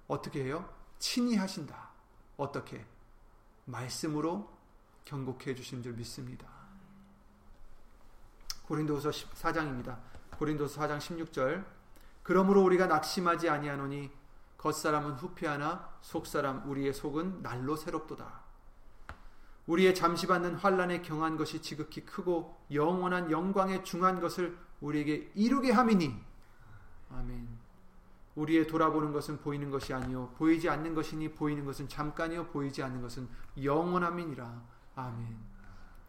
[0.07, 0.67] 어떻게 해요?
[0.97, 1.89] 친히 하신다.
[2.37, 2.85] 어떻게?
[3.65, 4.49] 말씀으로
[5.03, 6.47] 견고케 해주신 줄 믿습니다.
[8.63, 9.97] 고린도서 4장입니다.
[10.37, 11.65] 고린도서 4장 16절
[12.23, 14.09] 그러므로 우리가 낙심하지 아니하노니
[14.57, 18.41] 겉사람은 후패하나 속사람 우리의 속은 날로 새롭도다.
[19.67, 26.28] 우리의 잠시 받는 환란에 경한 것이 지극히 크고 영원한 영광에 중한 것을 우리에게 이루게 함이니
[27.11, 27.47] 아멘.
[28.35, 33.27] 우리의 돌아보는 것은 보이는 것이 아니요 보이지 않는 것이니 보이는 것은 잠깐이요 보이지 않는 것은
[33.61, 34.61] 영원함이니라.
[34.95, 35.37] 아멘.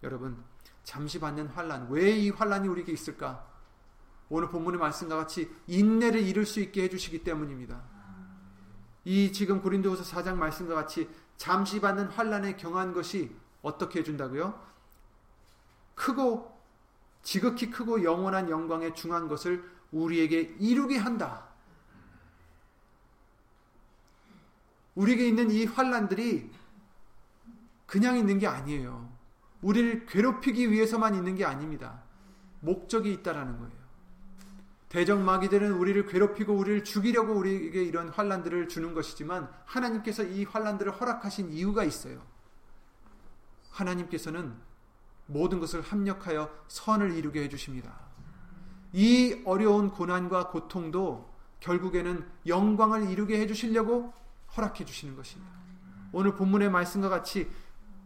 [0.03, 0.43] 여러분
[0.85, 3.47] 잠시 받는 환란 왜 이 환란이 우리에게 있을까?
[4.29, 7.83] 오늘 본문의 말씀과 같이 인내를 이룰 수 있게 해주시기 때문입니다.
[9.05, 14.59] 이 지금 고린도후서 4장 말씀과 같이 잠시 받는 환란에 경한 것이 어떻게 해준다고요?
[15.95, 16.61] 크고
[17.23, 21.49] 지극히 크고 영원한 영광에 중한 것을 우리에게 이루게 한다.
[24.95, 26.51] 우리에게 있는 이 환란들이
[27.87, 29.11] 그냥 있는 게 아니에요.
[29.63, 32.03] 우리를 괴롭히기 위해서만 있는 게 아닙니다.
[32.61, 33.81] 목적이 있다라는 거예요.
[34.89, 41.53] 대적 마귀들은 우리를 괴롭히고 우리를 죽이려고 우리에게 이런 환란들을 주는 것이지만 하나님께서 이 환란들을 허락하신
[41.53, 42.21] 이유가 있어요.
[43.71, 44.55] 하나님께서는
[45.27, 48.10] 모든 것을 합력하여 선을 이루게 해 주십니다.
[48.93, 54.13] 이 어려운 고난과 고통도 결국에는 영광을 이루게 해 주시려고
[54.57, 55.53] 허락해 주시는 것입니다.
[56.13, 57.49] 오늘 본문의 말씀과 같이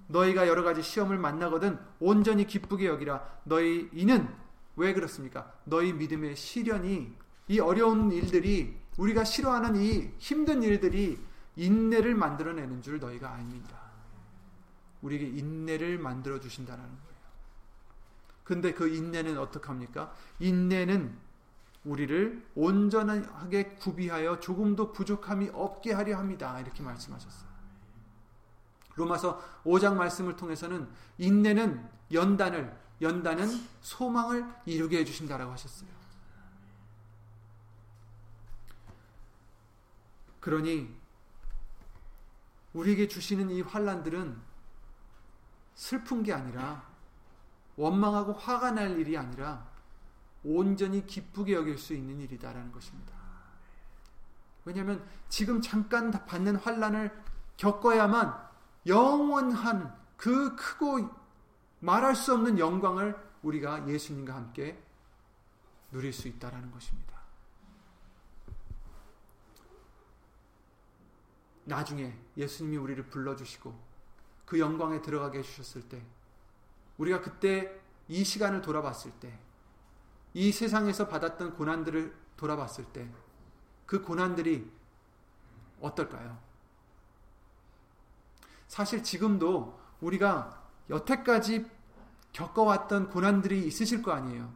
[0.09, 4.29] 너희가 여러 가지 시험을 만나거든 온전히 기쁘게 여기라 너희 이는
[4.77, 5.53] 왜 그렇습니까?
[5.65, 7.15] 너희 믿음의 시련이
[7.49, 11.19] 이 어려운 일들이 우리가 싫어하는 이 힘든 일들이
[11.57, 13.81] 인내를 만들어내는 줄 너희가 아닙니다.
[15.03, 17.14] 우리에게 인내를 만들어 주신다는 거예요.
[18.45, 20.13] 근데 그 인내는 어떡합니까?
[20.39, 21.19] 인내는
[21.85, 26.59] 우리를 온전하게 구비하여 조금도 부족함이 없게 하려 합니다.
[26.61, 27.55] 이렇게 말씀하셨어요.
[28.97, 33.49] 로마서 5장 말씀을 통해서는 인내는 연단을 연단은
[33.81, 35.89] 소망을 이루게 해주신다라고 하셨어요.
[40.41, 40.95] 그러니
[42.73, 44.41] 우리에게 주시는 이 환란들은
[45.75, 46.87] 슬픈 게 아니라
[47.77, 49.67] 원망하고 화가 날 일이 아니라
[50.45, 53.15] 온전히 기쁘게 여길 수 있는 일이다라는 것입니다.
[54.65, 57.11] 왜냐하면 지금 잠깐 받는 환란을
[57.57, 58.35] 겪어야만
[58.87, 61.09] 영원한 그 크고
[61.81, 64.83] 말할 수 없는 영광을 우리가 예수님과 함께
[65.93, 67.15] 누릴 수 있다라는 것입니다.
[71.65, 73.75] 나중에 예수님이 우리를 불러주시고
[74.45, 76.03] 그 영광에 들어가게 해주셨을 때
[76.99, 79.45] 우리가 그때 이 시간을 돌아봤을 때
[80.35, 83.09] 이 세상에서 받았던 고난들을 돌아봤을 때
[83.87, 84.71] 그 고난들이
[85.81, 86.39] 어떨까요?
[88.67, 91.71] 사실 지금도 우리가 여태까지
[92.33, 94.53] 겪어왔던 고난들이 있으실 거 아니에요.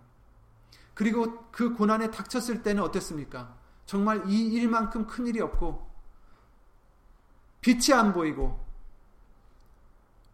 [0.95, 3.55] 그리고 그 고난에 닥쳤을 때는 어땠습니까?
[3.87, 5.89] 정말 이 일만큼 큰 일이 없고,
[7.61, 8.67] 빛이 안 보이고,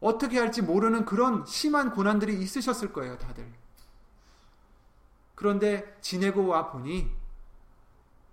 [0.05, 3.51] 어떻게 할지 모르는 그런 심한 고난들이 있으셨을 거예요, 다들.
[5.35, 7.11] 그런데 지내고 와 보니,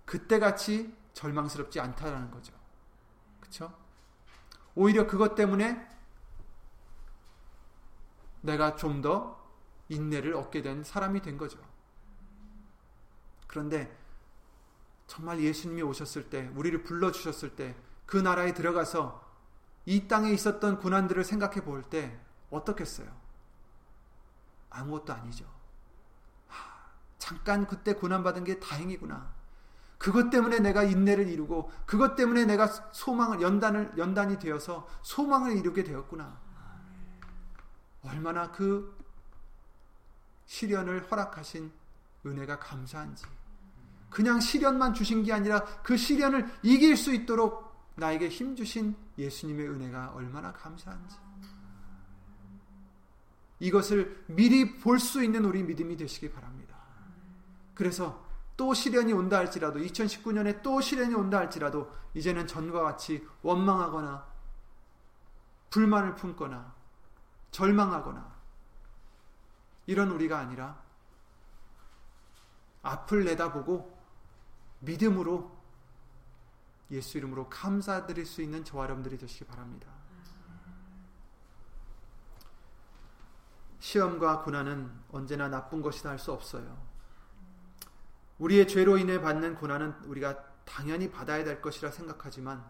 [0.04, 2.52] 그때같이 절망스럽지 않다라는 거죠.
[3.40, 3.72] 그쵸?
[4.74, 5.88] 오히려 그것 때문에
[8.42, 9.40] 내가 좀 더
[9.88, 11.58] 인내를 얻게 된 사람이 된 거죠.
[13.46, 13.96] 그런데
[15.06, 19.21] 정말 예수님이 오셨을 때, 우리를 불러 주셨을 때, 그 나라에 들어가서
[19.86, 22.18] 이 땅에 있었던 고난들을 생각해 볼 때
[22.50, 23.08] 어떻겠어요?
[24.70, 25.44] 아무것도 아니죠.
[26.48, 26.64] 하,
[27.18, 29.32] 잠깐 그때 고난받은 게 다행이구나.
[29.98, 36.40] 그것 때문에 내가 인내를 이루고 그것 때문에 내가 소망을 연단을 연단이 되어서 소망을 이루게 되었구나.
[38.02, 38.96] 얼마나 그
[40.46, 41.72] 시련을 허락하신
[42.26, 43.24] 은혜가 감사한지.
[44.10, 47.71] 그냥 시련만 주신 게 아니라 그 시련을 이길 수 있도록
[48.02, 51.16] 나에게 힘 주신 예수님의 은혜가 얼마나 감사한지.
[53.60, 56.76] 이것을 미리 볼 수 있는 우리 믿음이 되시기 바랍니다.
[57.74, 58.26] 그래서
[58.56, 64.26] 또 시련이 온다 할지라도 2019년에 또 시련이 온다 할지라도 이제는 전과 같이 원망하거나
[65.70, 66.74] 불만을 품거나
[67.52, 68.32] 절망하거나
[69.86, 70.82] 이런 우리가 아니라
[72.82, 73.96] 앞을 내다보고
[74.80, 75.61] 믿음으로
[76.90, 79.88] 예수 이름으로 감사드릴 수 있는 저와 여러분들이 되시기 바랍니다.
[83.80, 86.80] 시험과 고난은 언제나 나쁜 것이다 할 수 없어요.
[88.38, 92.64] 우리의 죄로 인해 받는 고난은 우리가 당연히 받아야 될 것이라 생각하지만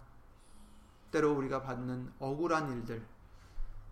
[1.10, 3.06] 때로 우리가 받는 억울한 일들,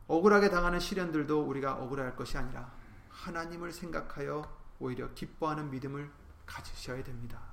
[0.07, 2.73] 억울하게 당하는 시련들도 우리가 억울할 것이 아니라
[3.11, 4.43] 하나님을 생각하여
[4.79, 6.11] 오히려 기뻐하는 믿음을
[6.47, 7.50] 가지셔야 됩니다.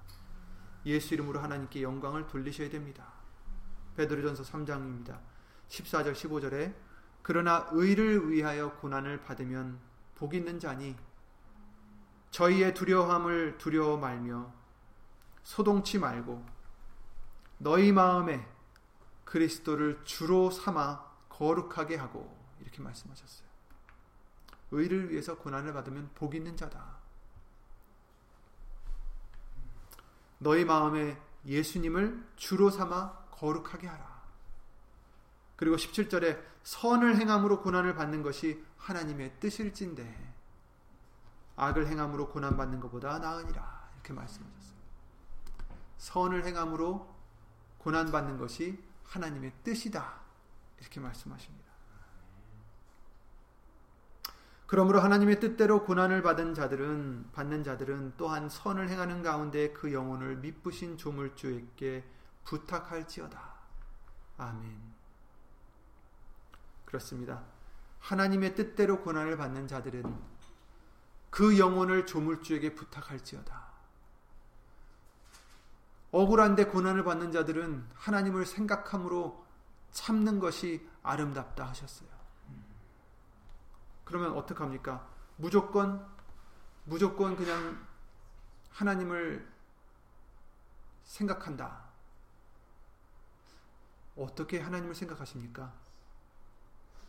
[0.85, 3.11] 예수 이름으로 하나님께 영광을 돌리셔야 됩니다.
[3.95, 5.19] 베드로전서 3장입니다.
[5.69, 6.73] 14절 15절에
[7.21, 9.79] 그러나 의를 위하여 고난을 받으면
[10.15, 10.95] 복 있는 자니
[12.31, 14.53] 저희의 두려움을 두려워 말며
[15.43, 16.45] 소동치 말고
[17.57, 18.47] 너희 마음에
[19.25, 23.47] 그리스도를 주로 삼아 거룩하게 하고 이렇게 말씀하셨어요.
[24.71, 26.96] 의를 위해서 고난을 받으면 복 있는 자다.
[30.39, 34.17] 너희 마음에 예수님을 주로 삼아 거룩하게 하라.
[35.55, 40.33] 그리고 17절에 선을 행함으로 고난을 받는 것이 하나님의 뜻일진데
[41.55, 44.77] 악을 행함으로 고난 받는 것보다 나으니라 이렇게 말씀하셨어요.
[45.97, 47.15] 선을 행함으로
[47.79, 50.19] 고난 받는 것이 하나님의 뜻이다
[50.79, 51.66] 이렇게 말씀하십니다.
[54.67, 60.97] 그러므로 하나님의 뜻대로 고난을 받은 자들은 받는 자들은 또한 선을 행하는 가운데 그 영혼을 미쁘신
[60.97, 62.03] 조물주에게
[62.43, 63.39] 부탁할지어다.
[64.37, 64.77] 아멘.
[66.83, 67.43] 그렇습니다.
[67.99, 70.03] 하나님의 뜻대로 고난을 받는 자들은
[71.29, 73.67] 그 영혼을 조물주에게 부탁할지어다.
[76.11, 79.45] 억울한데 고난을 받는 자들은 하나님을 생각함으로
[79.91, 82.16] 참는 것이 아름답다 하셨어요.
[84.07, 85.05] 그러면 어떡합니까?
[85.35, 86.07] 무조건
[86.85, 87.85] 무조건 그냥
[88.69, 89.45] 하나님을
[91.03, 91.83] 생각한다.
[94.15, 95.73] 어떻게 하나님을 생각하십니까?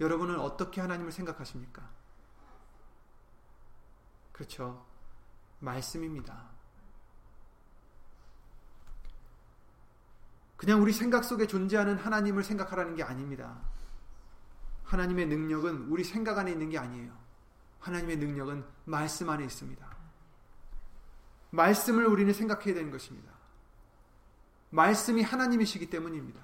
[0.01, 1.89] 여러분은 어떻게 하나님을 생각하십니까?
[4.33, 4.85] 그렇죠.
[5.61, 6.49] 말씀입니다.
[10.57, 13.57] 그냥 우리 생각 속에 존재하는 하나님을 생각하라는 게 아닙니다.
[14.89, 17.12] 하나님의 능력은 우리 생각 안에 있는 게 아니에요.
[17.80, 19.86] 하나님의 능력은 말씀 안에 있습니다.
[21.51, 23.30] 말씀을 우리는 생각해야 되는 것입니다.
[24.70, 26.41] 말씀이 하나님이시기 때문입니다.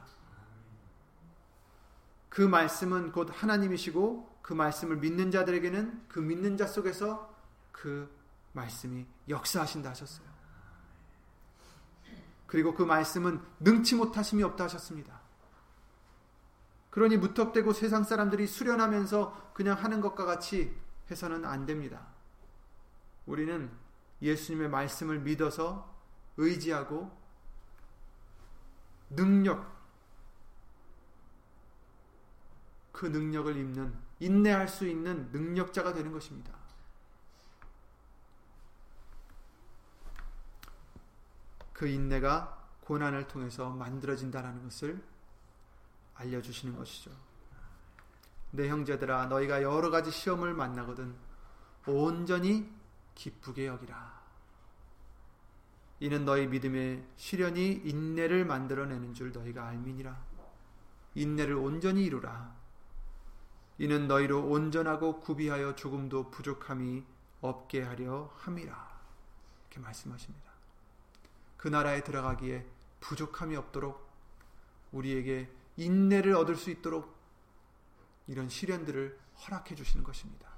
[2.28, 7.34] 그 말씀은 곧 하나님이시고 그 말씀을 믿는 자들에게는 그 믿는 자 속에서
[7.72, 8.14] 그
[8.52, 10.26] 말씀이 역사하신다 하셨어요.
[12.46, 15.23] 그리고 그 말씀은 능치 못하심이 없다 하셨습니다.
[16.94, 20.80] 그러니 무턱대고 세상 사람들이 수련하면서 그냥 하는 것과 같이
[21.10, 22.06] 해서는 안 됩니다.
[23.26, 23.68] 우리는
[24.22, 25.92] 예수님의 말씀을 믿어서
[26.36, 27.10] 의지하고
[29.10, 29.74] 능력,
[32.92, 36.54] 그 능력을 입는, 인내할 수 있는 능력자가 되는 것입니다.
[41.72, 45.02] 그 인내가 고난을 통해서 만들어진다는 것을
[46.14, 47.10] 알려주시는 것이죠.
[48.50, 51.14] 내 형제들아 너희가 여러 가지 시험을 만나거든
[51.86, 52.72] 온전히
[53.14, 54.22] 기쁘게 여기라.
[56.00, 60.16] 이는 너희 믿음의 시련이 인내를 만들어내는 줄 너희가 알미니라.
[61.14, 62.54] 인내를 온전히 이루라.
[63.78, 67.04] 이는 너희로 온전하고 구비하여 조금도 부족함이
[67.40, 69.00] 없게 하려 함이라.
[69.62, 70.50] 이렇게 말씀하십니다.
[71.56, 72.66] 그 나라에 들어가기에
[73.00, 74.08] 부족함이 없도록
[74.92, 77.14] 우리에게 인내를 얻을 수 있도록
[78.26, 80.48] 이런 시련들을 허락해 주시는 것입니다.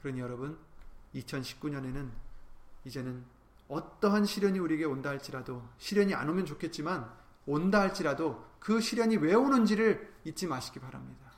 [0.00, 0.58] 그러니 여러분,
[1.14, 2.10] 2019년에는
[2.84, 3.24] 이제는
[3.68, 7.10] 어떠한 시련이 우리에게 온다 할지라도 시련이 안 오면 좋겠지만
[7.46, 11.32] 온다 할지라도 그 시련이 왜 오는지를 잊지 마시기 바랍니다.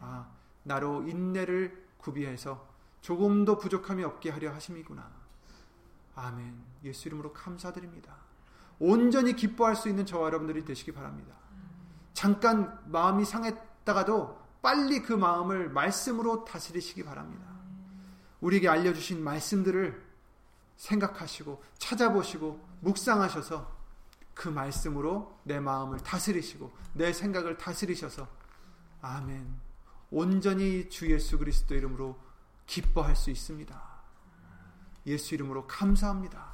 [0.00, 0.30] 아,
[0.62, 2.68] 나로 인내를 구비해서
[3.00, 5.10] 조금도 부족함이 없게 하려 하심이구나.
[6.14, 6.62] 아멘.
[6.84, 8.16] 예수 이름으로 감사드립니다.
[8.78, 11.34] 온전히 기뻐할 수 있는 저와 여러분들이 되시기 바랍니다.
[12.14, 17.46] 잠깐 마음이 상했다가도 빨리 그 마음을 말씀으로 다스리시기 바랍니다.
[18.40, 20.06] 우리에게 알려주신 말씀들을
[20.76, 23.76] 생각하시고 찾아보시고 묵상하셔서
[24.34, 28.28] 그 말씀으로 내 마음을 다스리시고 내 생각을 다스리셔서
[29.02, 29.68] 아멘.
[30.10, 32.18] 온전히 주 예수 그리스도 이름으로
[32.66, 33.98] 기뻐할 수 있습니다.
[35.06, 36.52] 예수 이름으로 감사합니다.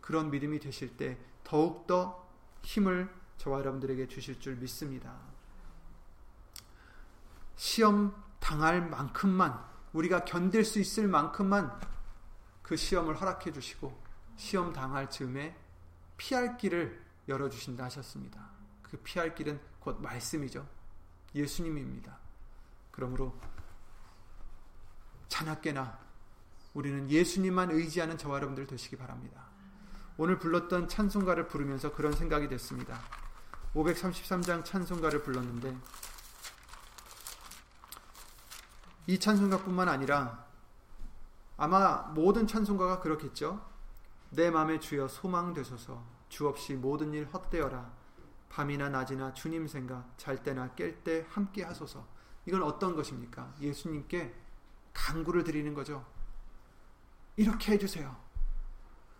[0.00, 2.28] 그런 믿음이 되실 때 더욱더
[2.62, 5.14] 힘을 저와 여러분들에게 주실 줄 믿습니다.
[7.56, 11.80] 시험 당할 만큼만 우리가 견딜 수 있을 만큼만
[12.62, 13.96] 그 시험을 허락해 주시고
[14.36, 15.56] 시험 당할 즈음에
[16.16, 18.50] 피할 길을 열어 주신다 하셨습니다.
[18.82, 20.66] 그 피할 길은 곧 말씀이죠.
[21.34, 22.18] 예수님입니다.
[22.90, 23.38] 그러므로
[25.28, 25.98] 자나깨나
[26.74, 29.44] 우리는 예수님만 의지하는 저와 여러분들 되시기 바랍니다.
[30.16, 33.00] 오늘 불렀던 찬송가를 부르면서 그런 생각이 됐습니다.
[33.74, 35.76] 533장 찬송가를 불렀는데
[39.06, 40.46] 이 찬송가뿐만 아니라
[41.56, 43.64] 아마 모든 찬송가가 그렇겠죠.
[44.30, 47.92] 내 마음에 주여 소망 되소서 주 없이 모든 일 헛되어라
[48.48, 52.06] 밤이나 낮이나 주님 생각 잘 때나 깰 때 함께 하소서
[52.46, 53.54] 이건 어떤 것입니까?
[53.60, 54.34] 예수님께
[54.92, 56.04] 강구를 드리는 거죠.
[57.36, 58.16] 이렇게 해주세요.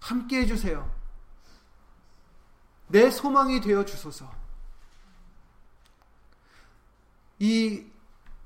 [0.01, 0.95] 함께 해주세요.
[2.89, 4.44] 내 소망이 되어 주소서.
[7.39, 7.85] 이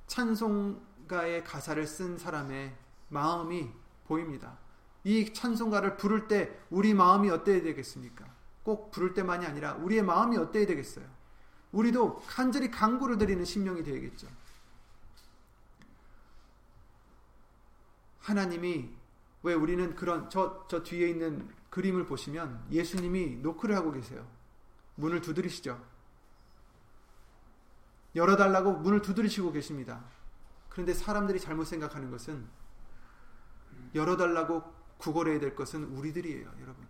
[0.07, 2.75] 찬송가의 가사를 쓴 사람의
[3.09, 3.71] 마음이
[4.07, 4.59] 보입니다.
[5.05, 8.27] 이 찬송가를 부를 때 우리 마음이 어때야 되겠습니까?
[8.63, 11.07] 꼭 부를 때만이 아니라 우리의 마음이 어때야 되겠어요?
[11.73, 14.27] 우리도 간절히 강구를 드리는 심령이 되겠죠.
[18.21, 18.91] 하나님이
[19.43, 24.27] 왜 우리는 그런 저, 저 뒤에 있는 그림을 보시면 예수님이 노크를 하고 계세요.
[24.97, 25.81] 문을 두드리시죠.
[28.19, 30.01] 열어달라고 문을 두드리시고 계십니다.
[30.69, 32.47] 그런데 사람들이 잘못 생각하는 것은
[33.95, 34.63] 열어달라고
[34.99, 36.87] 구걸해야 될 것은 우리들이에요, 여러분.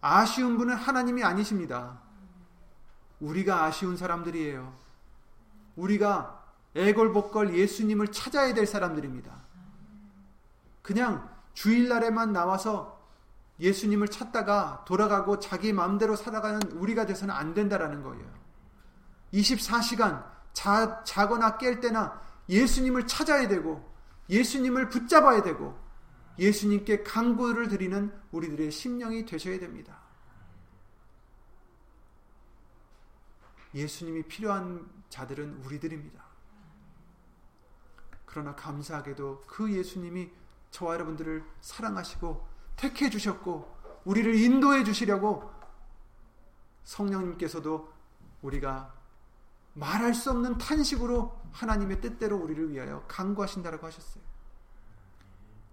[0.00, 2.00] 아쉬운 분은 하나님이 아니십니다.
[3.20, 4.72] 우리가 아쉬운 사람들이에요.
[5.76, 6.44] 우리가
[6.74, 9.42] 애걸복걸 예수님을 찾아야 될 사람들입니다.
[10.82, 13.01] 그냥 주일날에만 나와서
[13.60, 18.24] 예수님을 찾다가 돌아가고 자기 마음대로 살아가는 우리가 돼서는 안 된다라는 거예요.
[19.32, 23.92] 24시간 자, 자거나 깰 때나 예수님을 찾아야 되고
[24.28, 25.78] 예수님을 붙잡아야 되고
[26.38, 30.00] 예수님께 강구를 드리는 우리들의 심령이 되셔야 됩니다.
[33.74, 36.22] 예수님이 필요한 자들은 우리들입니다.
[38.24, 40.30] 그러나 감사하게도 그 예수님이
[40.70, 42.51] 저와 여러분들을 사랑하시고
[42.82, 43.72] 택해 주셨고
[44.04, 45.48] 우리를 인도해 주시려고
[46.82, 47.92] 성령님께서도
[48.42, 48.92] 우리가
[49.74, 54.24] 말할 수 없는 탄식으로 하나님의 뜻대로 우리를 위하여 강구하신다라고 하셨어요.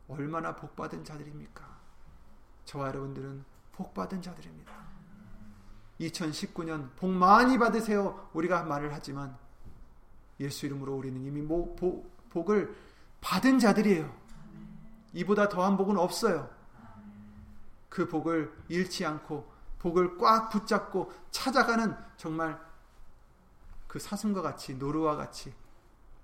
[0.07, 1.67] 얼마나 복받은 자들입니까?
[2.65, 4.71] 저와 여러분들은 복받은 자들입니다.
[5.99, 8.29] 2019년 복 많이 받으세요.
[8.33, 9.35] 우리가 말을 하지만
[10.39, 11.75] 예수 이름으로 우리는 이미 복,
[12.29, 12.75] 복을
[13.19, 14.15] 받은 자들이에요.
[15.13, 16.58] 이보다 더한 복은 없어요.
[17.89, 22.59] 그 복을 잃지 않고 복을 꽉 붙잡고 찾아가는 정말
[23.87, 25.53] 그 사슴과 같이 노루와 같이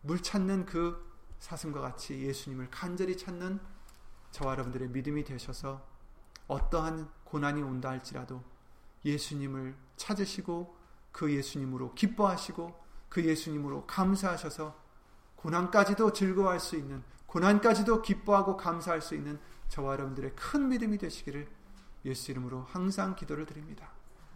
[0.01, 1.03] 물 찾는 그
[1.39, 3.59] 사슴과 같이 예수님을 간절히 찾는
[4.31, 5.81] 저와 여러분들의 믿음이 되셔서
[6.47, 8.43] 어떠한 고난이 온다 할지라도
[9.03, 10.75] 예수님을 찾으시고
[11.11, 14.75] 그 예수님으로 기뻐하시고 그 예수님으로 감사하셔서
[15.37, 19.39] 고난까지도 즐거워할 수 있는 고난까지도 기뻐하고 감사할 수 있는
[19.69, 21.47] 저와 여러분들의 큰 믿음이 되시기를
[22.05, 23.89] 예수 이름으로 항상 기도를 드립니다.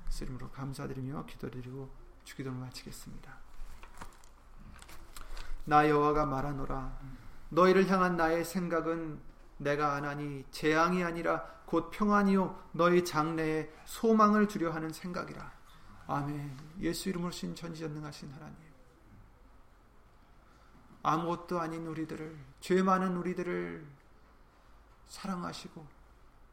[0.07, 1.89] 예수 이름으로 감사드리며 기도드리고
[2.23, 3.37] 주기도를 마치겠습니다.
[5.65, 6.97] 나 여호와가 말하노라
[7.49, 9.19] 너희를 향한 나의 생각은
[9.57, 15.51] 내가 안하니 재앙이 아니라 곧 평안이요 너희 장래에 소망을 주려 하는 생각이라.
[16.07, 16.57] 아멘.
[16.79, 18.57] 예수 이름으로 신 전지전능하신 하나님.
[21.03, 23.85] 아무것도 아닌 우리들을 죄 많은 우리들을
[25.09, 25.85] 사랑하시고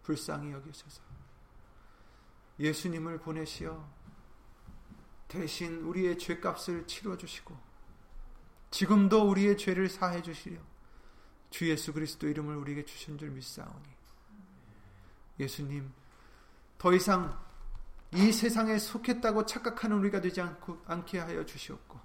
[0.02, 1.02] 불쌍히 여기셔서.
[2.58, 3.86] 예수님을 보내시어
[5.28, 7.56] 대신 우리의 죄값을 치러 주시고
[8.70, 10.58] 지금도 우리의 죄를 사해 주시려
[11.50, 13.88] 주 예수 그리스도 이름을 우리에게 주신 줄 믿사오니.
[15.38, 15.92] 예수님
[16.78, 17.38] 더 이상
[18.14, 22.00] 이 세상에 속했다고 착각하는 우리가 되지 않고 않게 하여 주시옵고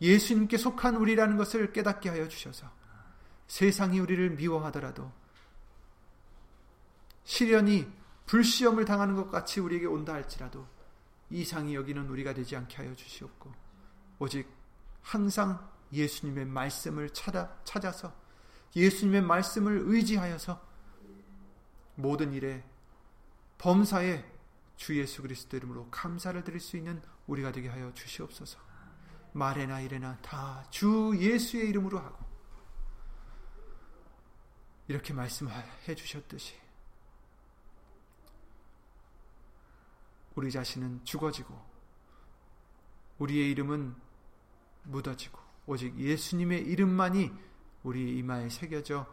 [0.00, 2.70] 예수님께 속한 우리라는 것을 깨닫게 하여 주셔서
[3.48, 5.12] 세상이 우리를 미워하더라도
[7.24, 7.90] 시련이
[8.26, 10.66] 불시험을 당하는 것 같이 우리에게 온다 할지라도
[11.30, 13.52] 이상이 여기는 우리가 되지 않게 하여 주시옵고
[14.18, 14.48] 오직
[15.02, 18.14] 항상 예수님의 말씀을 찾아, 찾아서
[18.76, 20.60] 예수님의 말씀을 의지하여서
[21.96, 22.64] 모든 일에
[23.58, 24.24] 범사에
[24.76, 28.58] 주 예수 그리스도 이름으로 감사를 드릴 수 있는 우리가 되게 하여 주시옵소서.
[29.32, 32.24] 말에나 이래나 다 주 예수의 이름으로 하고
[34.88, 36.54] 이렇게 말씀해 주셨듯이
[40.40, 41.54] 우리 자신은 죽어지고
[43.18, 43.94] 우리의 이름은
[44.84, 47.30] 묻어지고 오직 예수님의 이름만이
[47.82, 49.06] 우리 이마에 새겨져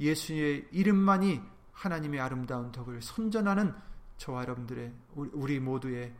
[0.00, 1.42] 예수의 이름만이
[1.72, 3.74] 하나님의 아름다운 덕을 선전하는
[4.16, 6.14] 저와 여러분들의 우리 모두의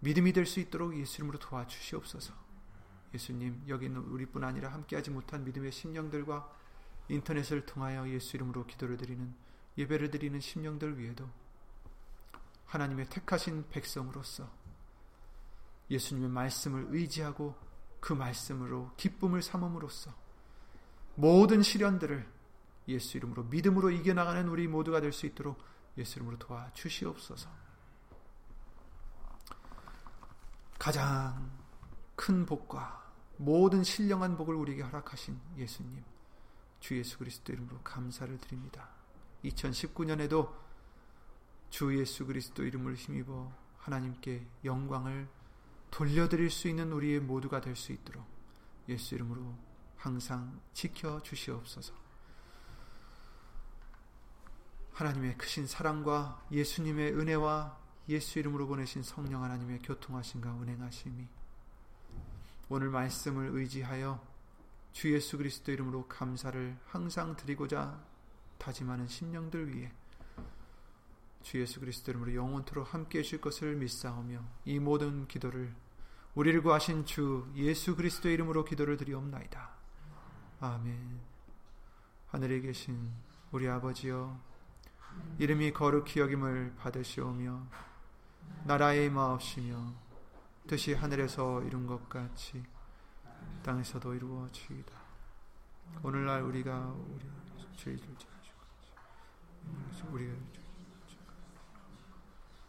[0.00, 2.32] 믿음이 될 수 있도록 예수 이름으로 도와주시옵소서.
[3.12, 6.50] 예수님 여기 있는 우리뿐 아니라 함께하지 못한 믿음의 심령들과
[7.08, 9.34] 인터넷을 통하여 예수 이름으로 기도를 드리는
[9.76, 11.28] 예배를 드리는 심령들 위에도
[12.68, 14.48] 하나님의 택하신 백성으로서
[15.90, 17.56] 예수님의 말씀을 의지하고
[18.00, 20.14] 그 말씀으로 기쁨을 삼음으로써
[21.14, 22.28] 모든 시련들을
[22.88, 25.58] 예수 이름으로 믿음으로 이겨나가는 우리 모두가 될 수 있도록
[25.96, 27.50] 예수 이름으로 도와 주시옵소서.
[30.78, 31.50] 가장
[32.14, 36.04] 큰 복과 모든 신령한 복을 우리에게 허락하신 예수님,
[36.80, 38.88] 주 예수 그리스도 이름으로 감사를 드립니다.
[39.44, 40.52] 2019년에도
[41.70, 45.28] 주 예수 그리스도 이름을 힘입어 하나님께 영광을
[45.90, 48.26] 돌려드릴 수 있는 우리의 모두가 될 수 있도록
[48.88, 49.54] 예수 이름으로
[49.96, 51.92] 항상 지켜 주시옵소서.
[54.92, 61.28] 하나님의 크신 사랑과 예수님의 은혜와 예수 이름으로 보내신 성령 하나님의 교통하심과 운행하심이
[62.68, 64.26] 오늘 말씀을 의지하여
[64.92, 68.02] 주 예수 그리스도 이름으로 감사를 항상 드리고자
[68.58, 69.92] 다짐하는 심령들 위해
[71.42, 75.74] 주 예수 그리스도 이름으로 영원토록 함께 해줄 것을 믿사오며 이 모든 기도를
[76.34, 79.70] 우리를 구하신 주 예수 그리스도 이름으로 기도를 드리옵나이다.
[80.60, 81.20] 아멘.
[82.28, 83.12] 하늘에 계신
[83.50, 84.38] 우리 아버지여
[85.38, 87.66] 이름이 거룩히 여김을 받으시오며
[88.64, 89.94] 나라의 마옵시며
[90.66, 92.62] 뜻이 하늘에서 이룬 것 같이
[93.62, 94.92] 땅에서도 이루어지이다.
[96.02, 97.26] 오늘날 우리가 우리
[97.76, 98.00] 죄를
[100.10, 100.30] 우리